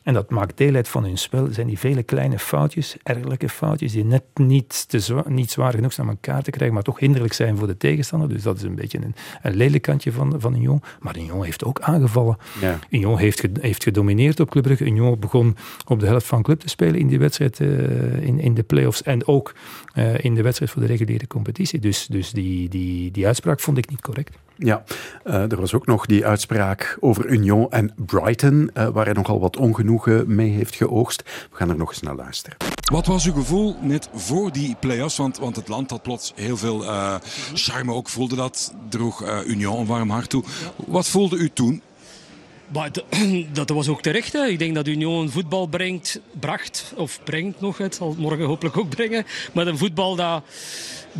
[0.06, 3.92] en dat maakt deel uit van hun spel, zijn die vele kleine foutjes, ergelijke foutjes,
[3.92, 6.98] die net niet, te zwaar, niet zwaar genoeg zijn om elkaar te krijgen, maar toch
[6.98, 8.28] hinderlijk zijn voor de tegenstander.
[8.28, 10.82] Dus dat is een beetje een, een lelijk kantje van, van Union.
[11.00, 12.36] Maar Union heeft ook aangevallen.
[12.60, 12.78] Ja.
[12.90, 14.84] Union heeft, heeft gedomineerd op Club Brugge.
[14.84, 18.54] Union begon op de helft van club te spelen in die wedstrijd, uh, in, in
[18.54, 19.54] de play-offs en ook
[19.94, 21.78] uh, in de wedstrijd voor de reguliere competitie.
[21.78, 24.36] Dus, dus die, die, die uitspraak vond ik niet correct.
[24.58, 24.84] Ja,
[25.24, 29.40] uh, er was ook nog die uitspraak over Union en Brighton, uh, waar hij nogal
[29.40, 31.22] wat ongenoegen mee heeft geoogst.
[31.50, 32.56] We gaan er nog eens naar luisteren.
[32.92, 35.16] Wat was uw gevoel net voor die play-offs?
[35.16, 37.14] Want, want het land had plots heel veel uh,
[37.54, 40.44] charme ook, voelde dat, droeg Union een warm hart toe.
[40.86, 41.82] Wat voelde u toen?
[42.72, 42.90] Maar
[43.52, 44.32] dat was ook terecht.
[44.32, 44.46] Hè.
[44.46, 48.88] Ik denk dat Union voetbal brengt, bracht, of brengt nog, het zal morgen hopelijk ook
[48.88, 49.26] brengen.
[49.52, 50.44] Maar een voetbal dat,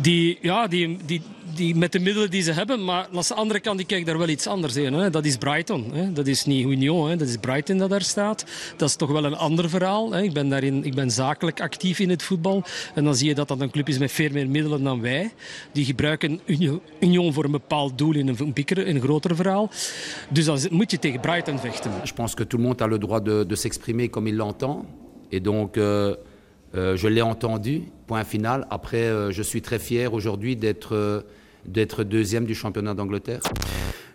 [0.01, 1.21] die, ja, die, die,
[1.55, 2.83] die met de middelen die ze hebben.
[2.83, 4.93] Maar aan de andere kant, die kijkt daar wel iets anders in.
[4.93, 5.09] Hè.
[5.09, 5.93] Dat is Brighton.
[5.93, 6.13] Hè.
[6.13, 7.09] Dat is niet Union.
[7.09, 7.15] Hè.
[7.15, 8.45] Dat is Brighton dat daar staat.
[8.77, 10.11] Dat is toch wel een ander verhaal.
[10.11, 10.21] Hè.
[10.21, 12.63] Ik, ben daarin, ik ben zakelijk actief in het voetbal.
[12.95, 15.31] En dan zie je dat dat een club is met veel meer middelen dan wij.
[15.71, 16.39] Die gebruiken
[16.99, 19.69] Union voor een bepaald doel in een, een groter verhaal.
[20.29, 21.91] Dus dan moet je tegen Brighton vechten.
[22.03, 24.85] Je pense que tout monde a le droit de, de s'exprimer comme il l'entend.
[25.41, 25.77] Donc...
[25.77, 26.15] Euh...
[26.77, 28.67] Euh, je l'ai entendu, point final.
[28.69, 31.21] Après, euh, je suis très fier aujourd'hui d'être euh,
[31.65, 33.41] d'être deuxième du championnat d'Angleterre.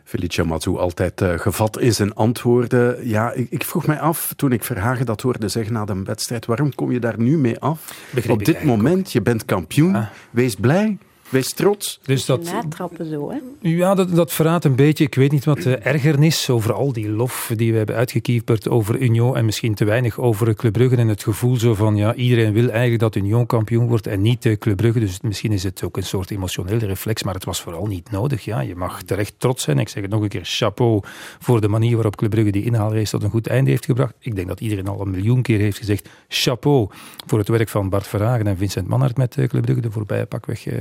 [0.05, 3.09] Felicia Mazou altijd uh, gevat in zijn antwoorden.
[3.09, 6.47] Ja, ik, ik, vroeg mij af, toen ik Verhagen dat hoorde zeggen na de wedstrijd,
[6.47, 8.09] waarom kom je daar nu mee af?
[8.11, 10.07] Begreep Op dit moment, je bent kampioen, ah.
[10.31, 10.99] wees blij.
[11.33, 12.01] Wees trots.
[12.03, 13.39] Dus dat, natrappen zo, hè?
[13.61, 17.09] Ja, dat, dat verraadt een beetje, ik weet niet wat de ergernis over al die
[17.09, 21.09] lof die we hebben uitgekieperd over Union en misschien te weinig over Club Brugge en
[21.09, 24.59] het gevoel zo van, ja, iedereen wil eigenlijk dat Union kampioen wordt en niet de
[24.59, 25.01] Club Brugge.
[25.01, 28.45] Dus misschien is het ook een soort emotionele reflex, maar het was vooral niet nodig.
[28.45, 29.79] Ja, je mag terecht trots zijn.
[29.79, 31.01] Ik zeg het nog een keer, chapeau
[31.39, 34.15] voor de manier waarop Club Brugge die inhaalrace tot een goed einde heeft gebracht.
[34.19, 36.89] Ik denk dat iedereen al een miljoen keer heeft gezegd, chapeau
[37.27, 40.67] voor het werk van Bart Verhagen en Vincent Manhart met Club Brugge de voorbije pakweg
[40.67, 40.75] uh,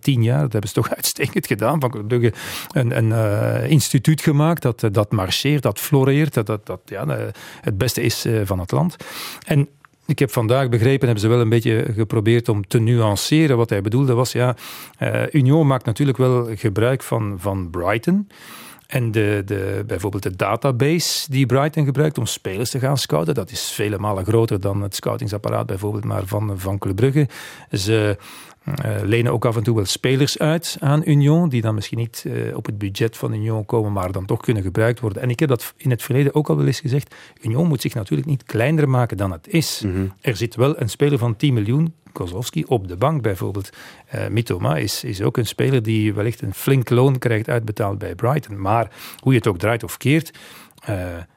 [0.00, 0.40] tien jaar.
[0.40, 1.80] Dat hebben ze toch uitstekend gedaan.
[1.80, 2.32] Van Brugge
[2.72, 7.06] een, een uh, instituut gemaakt dat, dat marcheert, dat floreert, dat, dat, dat ja,
[7.60, 8.96] het beste is van het land.
[9.46, 9.68] En
[10.06, 13.56] ik heb vandaag begrepen, hebben ze wel een beetje geprobeerd om te nuanceren.
[13.56, 14.56] Wat hij bedoelde was, ja,
[14.98, 18.28] uh, Union maakt natuurlijk wel gebruik van, van Brighton.
[18.86, 23.50] En de, de, bijvoorbeeld de database die Brighton gebruikt om spelers te gaan scouten, dat
[23.50, 27.28] is vele malen groter dan het scoutingsapparaat bijvoorbeeld maar van, van Club Brugge.
[27.70, 28.16] Ze
[28.64, 32.24] uh, lenen ook af en toe wel spelers uit aan Union, die dan misschien niet
[32.26, 35.22] uh, op het budget van Union komen, maar dan toch kunnen gebruikt worden.
[35.22, 37.14] En ik heb dat in het verleden ook al wel eens gezegd.
[37.40, 39.82] Union moet zich natuurlijk niet kleiner maken dan het is.
[39.84, 40.12] Mm -hmm.
[40.20, 43.70] Er zit wel een speler van 10 miljoen, Kozlowski, op de bank bijvoorbeeld.
[44.14, 48.14] Uh, Mitoma is, is ook een speler die wellicht een flink loon krijgt uitbetaald bij
[48.14, 48.60] Brighton.
[48.60, 50.38] Maar hoe je het ook draait of keert,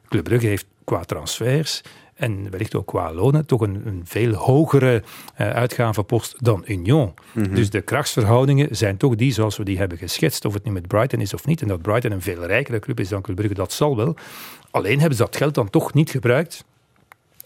[0.08, 1.82] Club Brugge heeft qua transfers
[2.16, 5.04] en wellicht ook qua lonen toch een, een veel hogere
[5.38, 7.14] uh, uitgavenpost dan Union.
[7.32, 7.56] Mm -hmm.
[7.56, 10.88] Dus de krachtsverhoudingen zijn toch die zoals we die hebben geschetst, of het nu met
[10.88, 11.62] Brighton is of niet.
[11.62, 14.16] En dat Brighton een veel rijkere club is dan Club Brugge, dat zal wel.
[14.72, 16.66] Alleen hebben ze dat geld dan toch niet gebruikt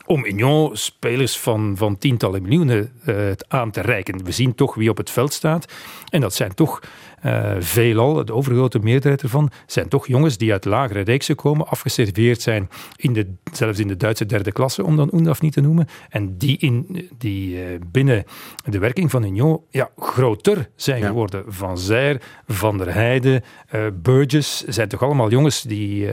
[0.10, 4.24] om Union spelers van, van tientallen miljoenen uh, aan te reiken.
[4.24, 5.74] We zien toch wie op het veld staat.
[6.10, 6.80] En dat zijn toch
[7.26, 12.42] uh, veelal, de overgrote meerderheid ervan, zijn toch jongens die uit lagere reeksen komen, afgeserveerd
[12.42, 15.88] zijn, in de, zelfs in de Duitse derde klasse, om dan UNDAF niet te noemen,
[16.10, 18.24] en die, in, die uh, binnen
[18.66, 21.44] de werking van Union ja, groter zijn geworden.
[21.48, 23.44] Van Zijr, Van der Heijden,
[23.76, 26.08] uh, Burgess, zijn toch allemaal jongens die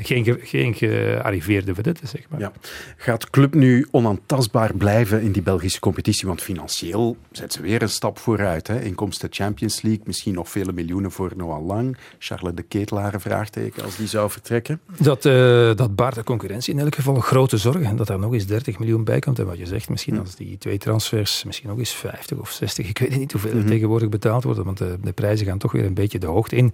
[0.00, 2.40] geen, geen gearriveerde vedetten, zeg maar.
[2.40, 2.52] Ja.
[2.96, 6.26] Gaat club nu onaantastbaar blijven in die Belgische competitie?
[6.26, 8.66] Want financieel zet ze weer een stap vooruit.
[8.66, 8.80] Hè?
[8.80, 11.96] Inkomsten Champions League, misschien nog vele miljoenen voor Noah Lang.
[12.18, 14.80] Charles de Ketelaar, vraagteken, als die zou vertrekken.
[14.98, 15.32] Dat, uh,
[15.74, 17.80] dat baart de concurrentie in elk geval grote zorg.
[17.80, 19.38] En dat daar nog eens 30 miljoen bij komt.
[19.38, 22.88] En wat je zegt, misschien als die twee transfers, misschien nog eens 50 of 60.
[22.88, 23.66] Ik weet niet hoeveel er mhm.
[23.66, 26.72] tegenwoordig betaald wordt, want de, de, prijzen gaan toch weer een beetje de hoogte in.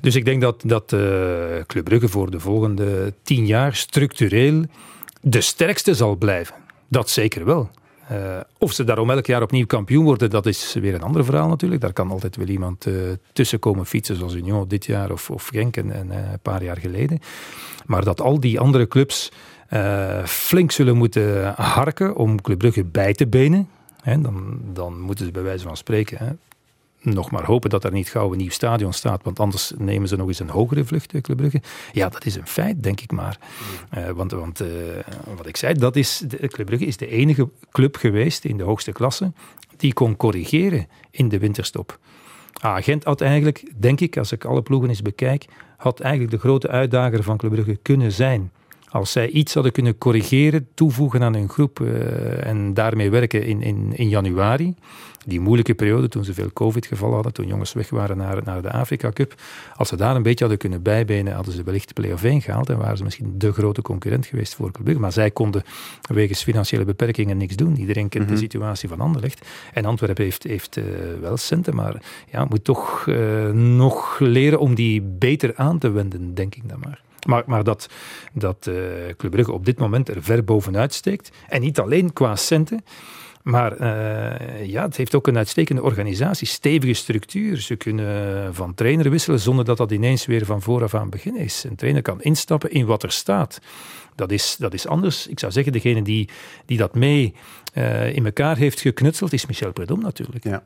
[0.00, 1.00] Dus ik denk dat, dat uh,
[1.66, 4.64] Club Brugge voor de volgende tien jaar structureel
[5.20, 6.54] de sterkste zal blijven.
[6.88, 7.70] Dat zeker wel.
[8.12, 11.48] Uh, of ze daarom elk jaar opnieuw kampioen worden, dat is weer een ander verhaal
[11.48, 11.80] natuurlijk.
[11.80, 12.94] Daar kan altijd wel iemand uh,
[13.32, 16.76] tussen komen fietsen, zoals Union dit jaar of, of Genk en, uh, een paar jaar
[16.76, 17.18] geleden.
[17.86, 19.32] Maar dat al die andere clubs
[20.24, 23.68] flink zullen moeten harken om Club Brugge bij te benen.
[24.02, 26.32] Hè, dan, dan moeten ze bij wijze van spreken hè,
[27.04, 30.16] nog maar hopen dat er niet gauw een nieuw stadion staat, want anders nemen ze
[30.16, 31.62] nog eens een hogere vlucht, Club Brugge.
[31.92, 33.38] Ja, dat is een feit, denk ik maar.
[33.98, 34.68] Uh, want want uh,
[35.36, 38.62] wat ik zei, dat is, de, Club Brugge is de enige club geweest in de
[38.62, 39.32] hoogste klasse
[39.76, 41.98] die kon corrigeren in de winterstop.
[42.60, 45.44] Agent had eigenlijk, denk ik, als ik alle ploegen eens bekijk,
[45.76, 48.52] had eigenlijk de grote uitdager van Club Brugge kunnen zijn.
[48.94, 53.62] Als zij iets hadden kunnen corrigeren, toevoegen aan hun groep uh, en daarmee werken in,
[53.62, 54.74] in, in januari,
[55.26, 58.72] die moeilijke periode toen ze veel COVID-gevallen hadden, toen jongens weg waren naar, naar de
[58.72, 59.34] Afrika Cup.
[59.76, 62.70] Als ze daar een beetje hadden kunnen bijbenen, hadden ze wellicht de play-off 1 gehaald
[62.70, 65.62] en waren ze misschien de grote concurrent geweest voor Club Maar zij konden
[66.00, 67.76] wegens financiële beperkingen niks doen.
[67.76, 68.42] Iedereen kent de mhm.
[68.42, 69.46] situatie van Anderlecht.
[69.72, 70.84] En Antwerpen heeft, heeft uh,
[71.20, 76.34] wel centen, maar ja, moet toch uh, nog leren om die beter aan te wenden,
[76.34, 77.02] denk ik dan maar.
[77.26, 77.88] Maar, maar dat,
[78.32, 78.74] dat uh,
[79.16, 81.30] Club Brugge op dit moment er ver bovenuit steekt.
[81.48, 82.84] En niet alleen qua centen.
[83.42, 87.60] Maar uh, ja, het heeft ook een uitstekende organisatie, stevige structuur.
[87.60, 91.64] Ze kunnen van trainer wisselen zonder dat dat ineens weer van vooraf aan beginnen is.
[91.64, 93.60] Een trainer kan instappen in wat er staat.
[94.14, 95.26] Dat is, dat is anders.
[95.26, 96.28] Ik zou zeggen, degene die,
[96.66, 97.34] die dat mee
[97.74, 100.44] uh, in elkaar heeft geknutseld, is Michel Predom natuurlijk.
[100.44, 100.64] Ja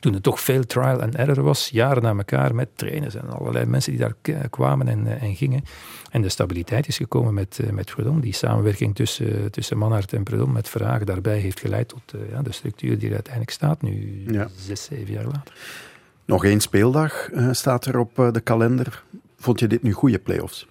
[0.00, 3.66] toen er toch veel trial and error was, jaren na elkaar met trainers en allerlei
[3.66, 5.64] mensen die daar kwamen en, eh, en gingen.
[6.10, 8.20] En de stabiliteit is gekomen met, eh, met Predom.
[8.20, 12.42] Die samenwerking tussen, tussen Manhart en Predom met Vragen daarbij heeft geleid tot uh, ja,
[12.42, 14.48] de structuur die er uiteindelijk staat, nu ja.
[14.56, 15.54] zes, zeven jaar later.
[16.24, 19.02] Nog één speeldag uh, staat er op de kalender.
[19.38, 20.66] Vond je dit nu goede play-offs?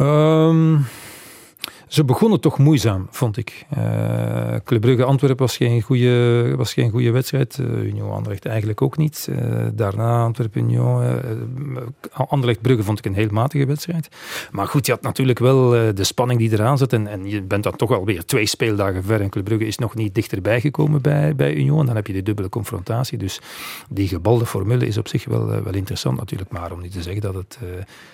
[0.00, 0.84] Um,
[1.94, 3.66] ze begonnen toch moeizaam, vond ik.
[3.78, 7.58] Uh, Club Brugge Antwerpen was geen goede, was geen goede wedstrijd.
[7.60, 9.28] Uh, Union Anderlecht eigenlijk ook niet.
[9.30, 11.20] Uh, daarna Antwerpen Union.
[12.10, 14.08] Anderlecht Brugge vond ik een heel matige wedstrijd.
[14.50, 16.92] Maar goed, je had natuurlijk wel de spanning die eraan zat.
[16.92, 19.20] En, en je bent dan toch alweer twee speeldagen ver.
[19.20, 21.80] En Club Brugge is nog niet dichterbij gekomen bij, bij Union.
[21.80, 23.18] En dan heb je de dubbele confrontatie.
[23.18, 23.40] Dus
[23.88, 26.50] die gebalde formule is op zich wel, wel interessant natuurlijk.
[26.50, 27.58] Maar om niet te zeggen dat het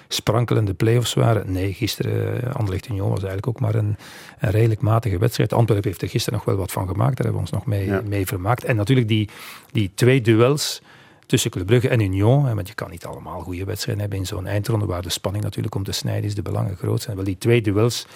[0.09, 1.53] sprankelende play-offs waren.
[1.53, 3.97] Nee, gisteren Anderlecht Union was eigenlijk ook maar een,
[4.39, 5.53] een, redelijk matige wedstrijd.
[5.53, 7.17] Antwerpen heeft er gisteren nog wel wat van gemaakt.
[7.17, 8.65] Daar hebben we ons nog mee, mee vermaakt.
[8.65, 9.29] En natuurlijk die,
[9.73, 10.83] die twee duels
[11.27, 12.55] tussen Club Brugge en Union.
[12.55, 15.75] Want je kan niet allemaal goede wedstrijden hebben in zo'n eindronde waar de spanning natuurlijk
[15.75, 17.17] om te snijden is, de belangen groot zijn.
[17.17, 18.07] Wel, die twee duels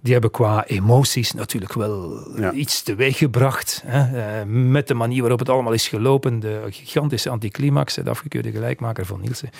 [0.00, 3.82] die hebben qua emoties natuurlijk wel iets teweeggebracht.
[3.86, 4.38] Hè?
[4.40, 6.40] Eh, met de manier waarop het allemaal is gelopen.
[6.40, 9.50] De gigantische anticlimax, de afgekeurde gelijkmaker van Nielsen.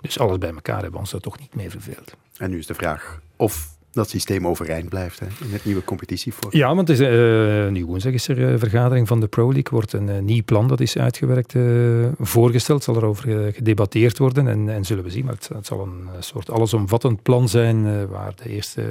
[0.00, 2.14] Dus alles bij elkaar hebben we ons daar toch niet mee verveeld.
[2.36, 6.56] En nu is de vraag of dat systeem overeind blijft hè, in het nieuwe competitievorm.
[6.56, 9.44] Ja, want het is, uh, nu woensdag is er een eh, vergadering van de Pro
[9.44, 9.70] League.
[9.70, 12.84] wordt een uh, nieuw plan dat is uitgewerkt uh, voorgesteld.
[12.84, 15.24] Zal er over gedebatteerd worden en, en zullen we zien.
[15.24, 18.82] Maar het, het zal een soort allesomvattend plan zijn waar de eerste,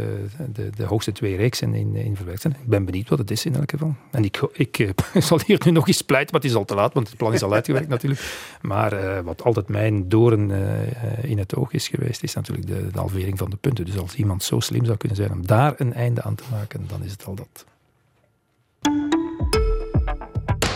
[0.53, 2.55] de, de hoogste twee reeksen in, in verwerkt zijn.
[2.61, 3.95] Ik ben benieuwd wat het is in elk geval.
[4.11, 6.93] En ik, ik zal hier nu nog eens pleiten, maar het is al te laat,
[6.93, 8.21] want het plan is al uitgewerkt natuurlijk.
[8.61, 10.51] Maar wat altijd mijn doren
[11.21, 13.85] in het oog is geweest, is natuurlijk de, de halvering van de punten.
[13.85, 16.87] Dus als iemand zo slim zou kunnen zijn om daar een einde aan te maken,
[16.87, 17.65] dan is het al dat.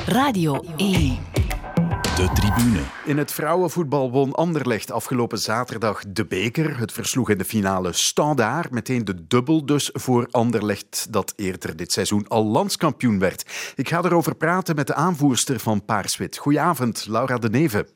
[0.06, 1.18] Radio 1.
[2.16, 2.82] De tribune.
[3.06, 6.78] In het vrouwenvoetbal won Anderlecht afgelopen zaterdag de beker.
[6.78, 8.72] Het versloeg in de finale Standaard.
[8.72, 13.74] Meteen de dubbel dus voor Anderlecht dat eerder dit seizoen al landskampioen werd.
[13.76, 16.38] Ik ga erover praten met de aanvoerster van Paarswit.
[16.38, 17.88] Goedenavond, Laura de Neve.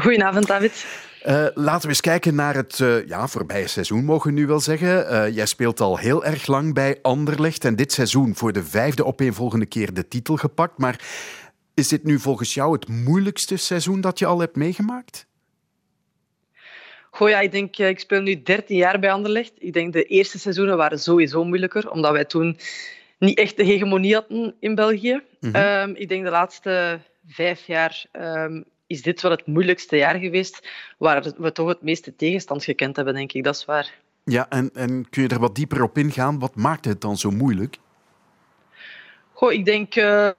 [0.00, 0.86] Goedenavond, David.
[1.26, 4.60] Uh, laten we eens kijken naar het uh, ja, voorbije seizoen, mogen we nu wel
[4.60, 5.12] zeggen.
[5.12, 9.04] Uh, jij speelt al heel erg lang bij Anderlecht en dit seizoen voor de vijfde
[9.04, 10.78] opeenvolgende keer de titel gepakt.
[10.78, 11.00] Maar
[11.74, 15.26] Is dit nu volgens jou het moeilijkste seizoen dat je al hebt meegemaakt?
[17.10, 19.52] Goh, ja, ik denk, ik speel nu 13 jaar bij Anderlecht.
[19.58, 22.58] Ik denk de eerste seizoenen waren sowieso moeilijker, omdat wij toen
[23.18, 25.22] niet echt de hegemonie hadden in België.
[25.40, 30.68] Mm ik denk de laatste vijf jaar um, is dit wel het moeilijkste jaar geweest,
[30.98, 33.44] waar we toch het meeste tegenstand gekend hebben, denk ik.
[33.44, 33.94] Dat is waar.
[34.24, 36.38] Ja, en, en kun je er wat dieper op ingaan?
[36.38, 37.76] Wat maakt het dan zo moeilijk?
[39.32, 39.96] Goh, ik denk...
[39.96, 40.38] Uh,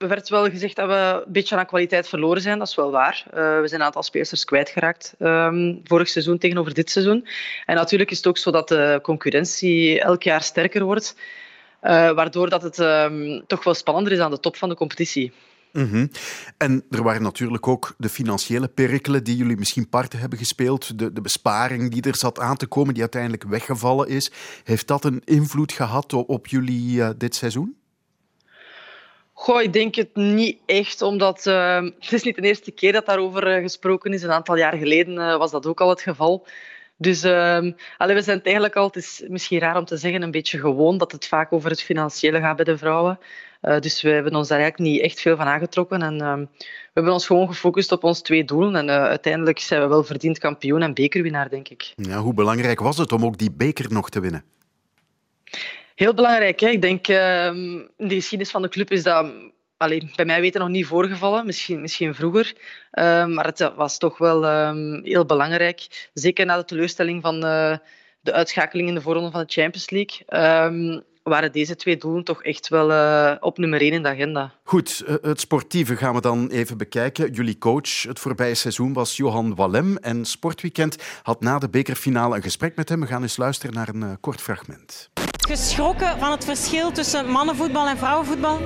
[0.00, 2.58] er werd wel gezegd dat we een beetje aan kwaliteit verloren zijn.
[2.58, 3.24] Dat is wel waar.
[3.26, 7.26] Uh, we zijn een aantal speelsters kwijtgeraakt um, vorig seizoen tegenover dit seizoen.
[7.66, 11.16] En natuurlijk is het ook zo dat de concurrentie elk jaar sterker wordt.
[11.82, 15.32] Uh, waardoor dat het um, toch wel spannender is aan de top van de competitie.
[15.72, 16.10] -hmm.
[16.56, 20.98] En er waren natuurlijk ook de financiële perikelen die jullie misschien parten hebben gespeeld.
[20.98, 24.32] De, de besparing die er zat aan te komen, die uiteindelijk weggevallen is.
[24.64, 27.76] Heeft dat een invloed gehad op, jullie uh, dit seizoen?
[29.32, 33.06] Goh, ik denk het niet echt, omdat uh, het is niet de eerste keer dat
[33.06, 34.22] daarover uh, gesproken is.
[34.22, 36.46] Een aantal jaar geleden uh, was dat ook al het geval.
[36.96, 40.30] Dus allee, we zijn het eigenlijk al, het is misschien raar om te zeggen, een
[40.30, 43.18] beetje gewoon dat het vaak over het financiële gaat bij de vrouwen.
[43.62, 46.02] Uh, dus we hebben ons daar eigenlijk niet echt veel van aangetrokken.
[46.02, 48.76] En uh, we hebben ons gewoon gefocust op ons twee doelen.
[48.76, 51.92] En uh, uiteindelijk zijn we wel verdiend kampioen en bekerwinnaar, denk ik.
[51.96, 54.44] Ja, hoe belangrijk was het om ook die beker nog te winnen?
[55.94, 56.60] Heel belangrijk.
[56.60, 56.68] Hè?
[56.68, 57.56] Ik denk, ehm,
[57.96, 59.32] in de geschiedenis van de club is dat
[59.76, 62.52] allee, bij mij weten nog niet voorgevallen, misschien, misschien vroeger.
[62.92, 64.44] Uh, maar het was toch wel
[65.02, 66.08] heel belangrijk.
[66.12, 67.76] Zeker na de teleurstelling van uh,
[68.20, 70.24] de uitschakeling in de voorronde van de Champions League.
[71.30, 74.52] Waren deze twee doelen toch echt wel uh, op nummer één in de agenda.
[74.64, 77.32] Goed, het sportieve gaan we dan even bekijken.
[77.32, 82.42] Jullie coach het voorbije seizoen was Johan Wallem en Sportweekend had na de bekerfinale een
[82.42, 83.00] gesprek met hem.
[83.00, 85.10] We gaan eens luisteren naar een uh, kort fragment.
[85.48, 88.60] Geschrokken van het verschil tussen mannenvoetbal en vrouwenvoetbal?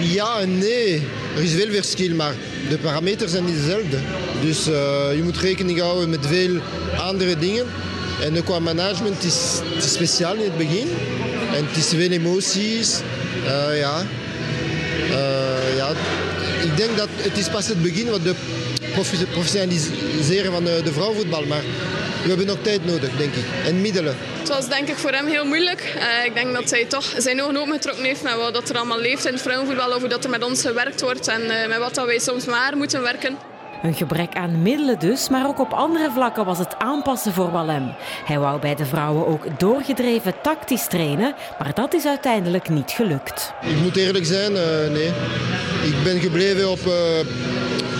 [0.00, 1.06] Ja en nee.
[1.36, 2.34] Er is veel verschil, maar
[2.68, 3.98] de parameters zijn niet dezelfde.
[4.40, 4.74] Dus uh,
[5.16, 6.60] je moet rekening houden met veel
[6.96, 7.66] andere dingen.
[8.22, 10.88] En qua management is het speciaal in het begin.
[11.54, 13.00] En het is veel emoties.
[13.44, 14.06] Uh, ja.
[15.10, 15.90] Uh, ja.
[16.62, 18.34] Ik denk dat het is pas het begin van de
[19.30, 21.44] professionaliseren van de, de vrouwenvoetbal.
[21.44, 21.62] Maar
[22.22, 23.44] we hebben nog tijd nodig, denk ik.
[23.64, 24.16] En middelen.
[24.38, 25.94] Het was denk ik voor hem heel moeilijk.
[25.96, 29.26] Uh, ik denk dat hij toch zijn ogen opengetrokken heeft met wat er allemaal leeft
[29.26, 29.92] in het vrouwenvoetbal.
[29.92, 33.02] Over dat er met ons gewerkt wordt en met wat dat wij soms maar moeten
[33.02, 33.47] werken.
[33.82, 37.92] Een gebrek aan middelen dus, maar ook op andere vlakken was het aanpassen voor Wallem.
[38.24, 43.52] Hij wou bij de vrouwen ook doorgedreven tactisch trainen, maar dat is uiteindelijk niet gelukt.
[43.62, 44.58] Ik moet eerlijk zijn, uh,
[44.92, 45.08] nee.
[45.82, 46.94] Ik ben gebleven op uh,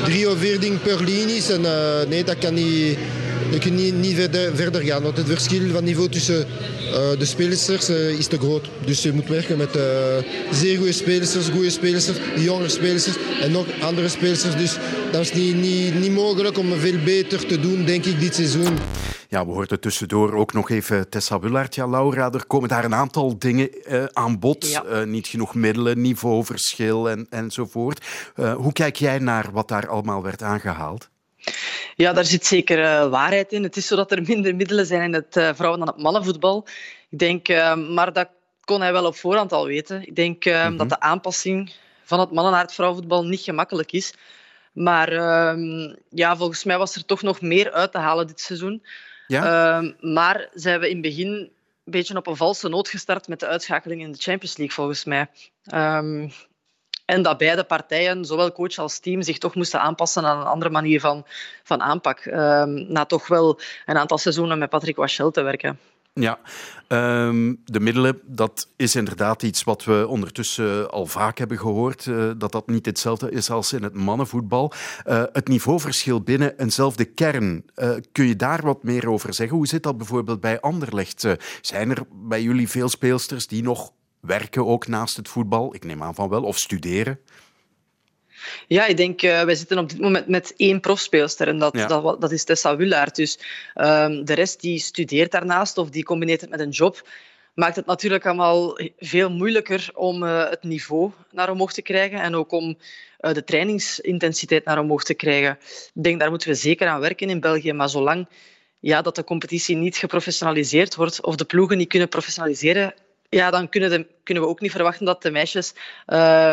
[0.05, 2.99] drie of vier dingen per linies en uh, nee, dat kan niet...
[3.51, 7.25] Je kunt niet, niet verder, verder, gaan, want het verschil van niveau tussen uh, de
[7.25, 8.69] spelers uh, is te groot.
[8.85, 9.83] Dus je moet werken met uh,
[10.51, 13.09] zeer goede spelers, goede spelers, jonge spelers
[13.41, 14.43] en nog andere spelers.
[14.43, 14.79] Dus
[15.13, 18.79] dat is niet, niet, niet mogelijk om veel beter te doen, denk ik, dit seizoen.
[19.29, 21.75] Ja, we hoorden tussendoor ook nog even Tessa Wullaert.
[21.75, 24.69] Ja, Laura, er komen daar een aantal dingen uh, aan bod.
[24.69, 24.85] Ja.
[24.85, 28.07] Uh, niet genoeg middelen, niveauverschil en, enzovoort.
[28.37, 31.09] Uh, hoe kijk jij naar wat daar allemaal werd aangehaald?
[31.95, 33.63] Ja, daar zit zeker uh, waarheid in.
[33.63, 36.67] Het is zo dat er minder middelen zijn in het uh, vrouwen- dan het mannenvoetbal.
[37.11, 38.29] Ik denk, uh, maar dat
[38.65, 40.07] kon hij wel op voorhand al weten.
[40.07, 40.77] Ik denk mm -hmm.
[40.77, 41.73] dat de aanpassing
[42.05, 44.15] van het mannen naar het vrouwenvoetbal niet gemakkelijk is.
[44.73, 48.83] Maar ehm, ja, volgens mij was er toch nog meer uit te halen dit seizoen.
[49.27, 49.45] Ja?
[49.79, 51.51] Ehm, maar ze hebben in het begin een
[51.85, 55.29] beetje op een valse noot gestart met de uitschakeling in de Champions League, volgens mij.
[57.09, 60.71] En dat beide partijen, zowel coach als team, zich toch moesten aanpassen aan een andere
[60.71, 61.25] manier van,
[61.63, 62.25] van aanpak.
[62.25, 65.79] Um, na toch wel een aantal seizoenen met Patrick Wachel te werken.
[66.13, 66.39] Ja,
[66.89, 72.07] um, de middelen, dat is inderdaad iets wat we ondertussen al vaak hebben gehoord.
[72.07, 74.73] Uh, dat dat niet hetzelfde is als in het mannenvoetbal.
[75.07, 79.57] Uh, het niveauverschil binnen eenzelfde kern, uh, kun je daar wat meer over zeggen?
[79.57, 81.27] Hoe zit dat bijvoorbeeld bij Anderlecht?
[81.61, 85.75] zijn er bij jullie veel speelsters die nog werken ook naast het voetbal?
[85.75, 86.43] Ik neem aan van wel.
[86.43, 87.21] Of studeren?
[88.67, 91.87] Ja, ik denk, uh, wij zitten op dit moment met één profspeelster en dat, ja.
[91.87, 93.17] dat, dat is Tessa Wullaert.
[93.17, 93.39] Dus
[93.75, 97.09] um, de rest die studeert daarnaast of die combineert het met een job.
[97.55, 102.35] Maakt het natuurlijk allemaal veel moeilijker om uh, het niveau naar omhoog te krijgen en
[102.35, 102.79] ook om
[103.21, 105.59] uh, de trainingsintensiteit naar omhoog te krijgen.
[105.95, 107.73] Ik denk, daar moeten we zeker aan werken in België.
[107.73, 108.29] Maar zolang
[108.79, 112.95] ja, dat de competitie niet geprofessionaliseerd wordt of de ploegen niet kunnen professionaliseren,
[113.29, 115.75] ja, dan kunnen, kunnen we ook niet verwachten dat de meisjes
[116.07, 116.53] uh,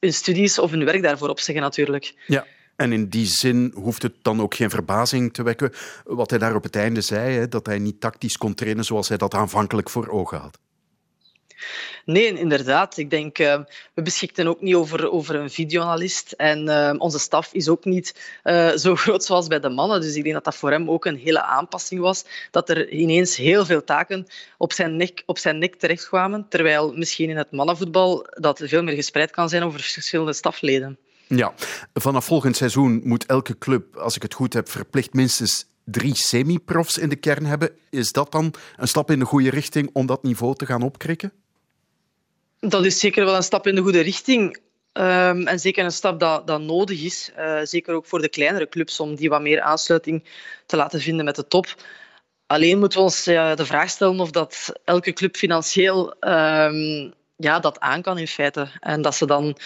[0.00, 2.14] hun studies of hun werk daarvoor opzeggen natuurlijk.
[2.26, 2.46] Ja.
[2.76, 5.72] En in die zin hoeft het dan ook geen verbazing te wekken
[6.04, 9.08] wat hij daar op het einde zei, hè, dat hij niet tactisch kon trainen zoals
[9.08, 10.58] hij dat aanvankelijk voor ogen had.
[12.04, 12.96] Nee, inderdaad.
[12.96, 13.60] Ik denk, uh,
[13.94, 16.32] we beschikten ook niet over, over een videoanalist.
[16.32, 20.00] En uh, onze staf is ook niet uh, zo groot zoals bij de mannen.
[20.00, 22.24] Dus ik denk dat dat voor hem ook een hele aanpassing was.
[22.50, 24.26] Dat er ineens heel veel taken
[24.58, 26.46] op zijn nek, op zijn nek terechtkwamen.
[26.48, 30.98] Terwijl misschien in het mannenvoetbal dat veel meer gespreid kan zijn over verschillende stafleden.
[31.26, 31.52] Ja,
[31.94, 36.98] vanaf volgend seizoen moet elke club, als ik het goed heb, verplicht minstens drie semi-profs
[36.98, 37.70] in de kern hebben.
[37.90, 41.32] Is dat dan een stap in de goede richting om dat niveau te gaan opkrikken?
[42.60, 44.56] Dat is zeker wel een stap in de goede richting.
[44.92, 47.30] Um, en zeker een stap dat, dat nodig is.
[47.38, 50.24] Uh, zeker ook voor de kleinere clubs, om die wat meer aansluiting
[50.66, 51.66] te laten vinden met de top.
[52.46, 57.58] Alleen moeten we ons uh, de vraag stellen of dat elke club financieel um, ja,
[57.58, 58.68] dat aan kan in feite.
[58.80, 59.56] En dat ze dan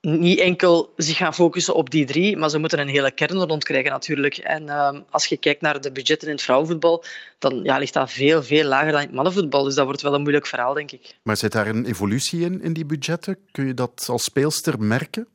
[0.00, 3.64] niet enkel zich gaan focussen op die drie, maar ze moeten een hele kern rond
[3.64, 4.36] krijgen natuurlijk.
[4.36, 7.04] En uh, als je kijkt naar de budgetten in het vrouwenvoetbal,
[7.38, 9.64] dan ja, ligt dat veel, veel lager dan in het mannenvoetbal.
[9.64, 11.14] Dus dat wordt wel een moeilijk verhaal, denk ik.
[11.22, 13.38] Maar zit daar een evolutie in, in die budgetten?
[13.50, 15.26] Kun je dat als speelster merken?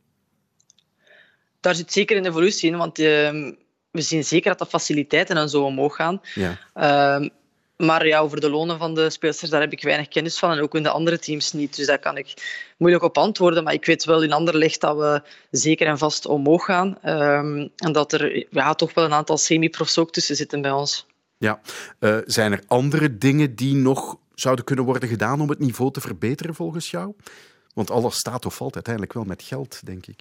[1.60, 3.06] Daar zit zeker een evolutie in, want uh,
[3.92, 6.22] we zien zeker dat de faciliteiten en zo omhoog gaan.
[6.34, 6.58] Ja.
[7.22, 7.30] Uh,
[7.78, 10.52] maar ja, over de lonen van de speelsters, daar heb ik weinig kennis van.
[10.52, 11.76] En ook in de andere teams niet.
[11.76, 12.34] Dus daar kan ik
[12.78, 13.64] moeilijk op antwoorden.
[13.64, 15.22] Maar ik weet wel in Anderlecht dat we
[15.52, 16.98] zeker en vast omhoog gaan.
[17.06, 21.06] Um, en dat er ja, toch wel een aantal semi-profs ook tussen zitten bij ons.
[21.38, 21.60] Ja.
[22.00, 26.02] Uh, zijn er andere dingen die nog zouden kunnen worden gedaan om het niveau te
[26.02, 27.14] verbeteren volgens jou?
[27.74, 30.20] Want alles staat of valt uiteindelijk wel met geld, denk ik.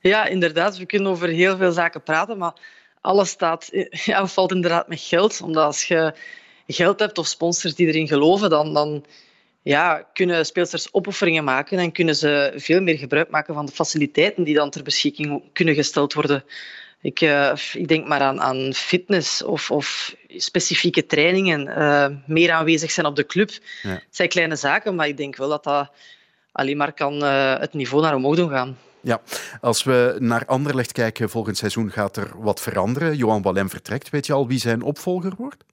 [0.00, 0.78] Ja, inderdaad.
[0.78, 2.54] We kunnen over heel veel zaken praten, maar
[3.00, 3.68] alles staat,
[4.04, 5.40] ja, valt inderdaad met geld.
[5.40, 6.14] Omdat als je
[6.66, 9.04] geld hebt of sponsors die erin geloven, dan, dan
[9.62, 14.44] ja, kunnen speelsters opofferingen maken en kunnen ze veel meer gebruik maken van de faciliteiten
[14.44, 16.44] die dan ter beschikking kunnen gesteld worden.
[17.00, 22.90] Ik, uh, ik denk maar aan, aan fitness of, of specifieke trainingen, uh, meer aanwezig
[22.90, 23.50] zijn op de club.
[23.82, 23.90] Ja.
[23.90, 25.90] Het zijn kleine zaken, maar ik denk wel dat dat
[26.52, 28.78] alleen maar kan uh, het niveau naar omhoog doen gaan.
[29.08, 29.20] Ja,
[29.60, 33.16] als we naar Anderlecht kijken, volgend seizoen gaat er wat veranderen.
[33.16, 34.10] Johan Wallem vertrekt.
[34.10, 35.64] Weet je al wie zijn opvolger wordt?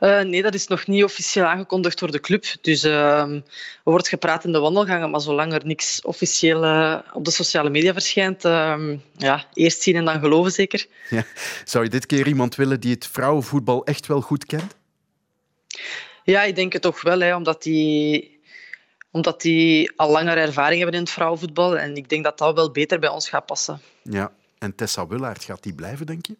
[0.00, 2.44] Uh, nee, dat is nog niet officieel aangekondigd door de club.
[2.60, 3.42] Dus uh, er
[3.82, 7.92] wordt gepraat in de wandelgangen, maar zolang er niks officieel uh, op de sociale media
[7.92, 10.86] verschijnt, ehm, ja, eerst zien en dan geloven zeker.
[11.10, 11.24] Ja.
[11.64, 14.76] Zou je dit keer iemand willen die het vrouwenvoetbal echt wel goed kent?
[16.24, 18.37] Ja, ik denk het toch wel, hè, omdat die
[19.10, 21.78] omdat die al langer ervaring hebben in het vrouwenvoetbal.
[21.78, 23.80] En ik denk dat dat wel beter bij ons gaat passen.
[24.02, 26.36] Ja, en Tessa Willaert, gaat die blijven, denk je?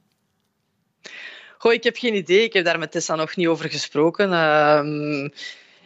[1.58, 2.42] Goh, ik heb geen idee.
[2.42, 4.30] Ik heb daar met Tessa nog niet over gesproken.
[4.30, 5.28] Uh,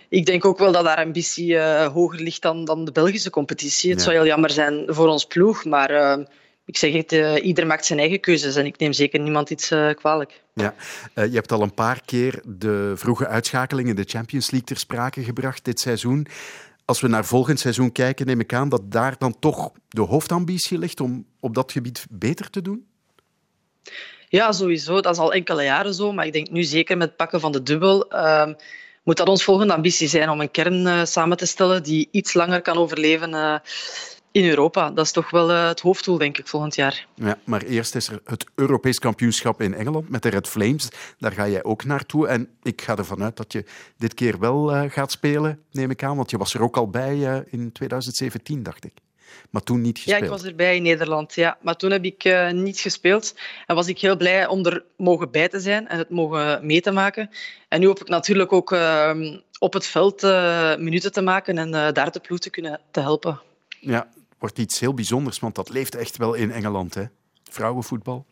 [0.08, 3.90] ik denk ook wel dat haar ambitie uh, hoger ligt dan, dan de Belgische competitie.
[3.90, 4.04] Het ja.
[4.04, 6.24] zou heel jammer zijn voor ons ploeg, maar uh,
[6.64, 9.74] ik zeg het, uh, ieder maakt zijn eigen keuzes en ik neem zeker niemand iets
[9.94, 10.42] kwalijk.
[10.54, 10.74] Ja,
[11.14, 15.22] je hebt al een paar keer de vroege uitschakeling in de Champions League ter sprake
[15.22, 16.26] gebracht dit seizoen.
[16.92, 20.78] Als we naar volgend seizoen kijken, neem ik aan dat daar dan toch de hoofdambitie
[20.78, 22.86] ligt om op dat gebied beter te doen?
[24.28, 25.00] Ja, sowieso.
[25.00, 26.12] Dat is al enkele jaren zo.
[26.12, 28.14] Maar ik denk nu zeker met het pakken van de dubbel...
[28.14, 28.52] Uh,
[29.02, 32.34] moet dat ons volgende ambitie zijn om een kern uh, samen te stellen die iets
[32.34, 33.56] langer kan overleven uh,
[34.32, 34.90] in Europa.
[34.90, 37.06] Dat is toch wel uh, het hoofddoel, denk ik, volgend jaar.
[37.14, 40.88] Ja, maar eerst is er het Europees kampioenschap in Engeland met de Red Flames.
[41.18, 42.26] Daar ga jij ook naartoe.
[42.26, 43.64] En ik ga ervan uit dat je
[43.96, 46.16] dit keer wel uh, gaat spelen, neem ik aan.
[46.16, 48.92] Want je was er ook al bij uh, in 2017, dacht ik.
[49.50, 50.18] Maar toen niet gespeeld.
[50.18, 51.34] Ja, ik was erbij in Nederland.
[51.34, 51.58] Ja.
[51.60, 53.34] Maar toen heb ik uh, niet gespeeld.
[53.66, 56.80] En was ik heel blij om er mogen bij te zijn en het mogen mee
[56.80, 57.30] te maken.
[57.68, 59.10] En nu hoop ik natuurlijk ook uh,
[59.58, 60.22] op het veld
[60.78, 63.40] minuten te maken en daar de ploeg te kunnen te helpen.
[63.80, 64.08] Ja,
[64.42, 67.04] wordt iets heel bijzonders, want dat leeft echt wel in Engeland, hè?
[67.50, 68.26] Vrouwenvoetbal.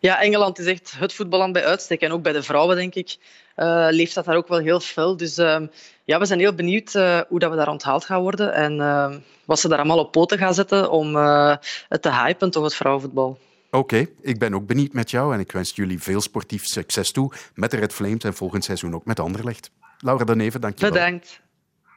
[0.00, 2.00] Ja, Engeland is echt het voetballand bij uitstek.
[2.00, 3.16] En ook bij de vrouwen, denk ik,
[3.56, 5.16] uh, leeft dat daar ook wel heel fel.
[5.16, 5.60] Dus uh,
[6.04, 8.54] ja, we zijn heel benieuwd uh, hoe dat we daar onthaald gaan worden.
[8.54, 12.74] En wat ze daar allemaal op poten gaan zetten om het te hypen, toch, het
[12.74, 13.38] vrouwenvoetbal.
[13.70, 17.12] Oké, okay, ik ben ook benieuwd met jou en ik wens jullie veel sportief succes
[17.12, 19.70] toe met de Red Flames en volgend seizoen ook met Anderlecht.
[19.98, 20.90] Laura de Neve, dank je wel.
[20.90, 21.40] Bedankt.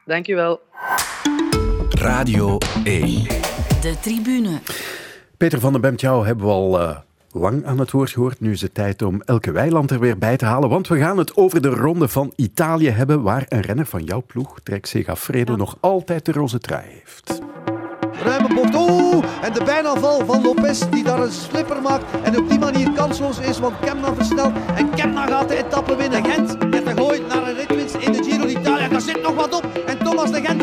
[0.04, 0.60] Dank je wel.
[1.94, 3.22] Radio 1.
[3.80, 4.60] De tribune.
[5.36, 6.96] Peter van den Bemt, jou hebben we al uh,
[7.32, 8.40] lang aan het woord gehoord.
[8.40, 11.18] Nu is het tijd om Elke Weiland er weer bij te halen, want we gaan
[11.18, 15.56] het over de ronde van Italië hebben, waar een renner van jouw ploeg, Trek Segafredo,
[15.56, 17.40] nog altijd de roze trui heeft.
[18.22, 18.74] Ruime bocht.
[18.74, 22.58] Oeh, en de bijna val van Lopez die daar een slipper maakt en op die
[22.58, 26.24] manier kansloos is, want Kemna versnelt en Kemna gaat de etappe winnen.
[26.24, 28.88] Gent heeft gegooid naar een ritwinst in de Giro d'Italia.
[28.88, 30.62] Daar zit nog wat op en Thomas de Gent,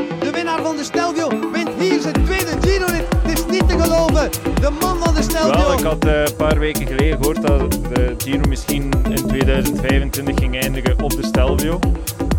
[0.59, 3.05] winnaar van de Stelvio, wint hier zijn tweede Giro-rit.
[3.21, 4.29] Het is niet te geloven.
[4.61, 5.51] De man van de Stelvio.
[5.51, 10.35] Wel, ik had uh, een paar weken geleden gehoord dat de Giro misschien in 2025
[10.39, 11.79] ging eindigen op de Stelvio.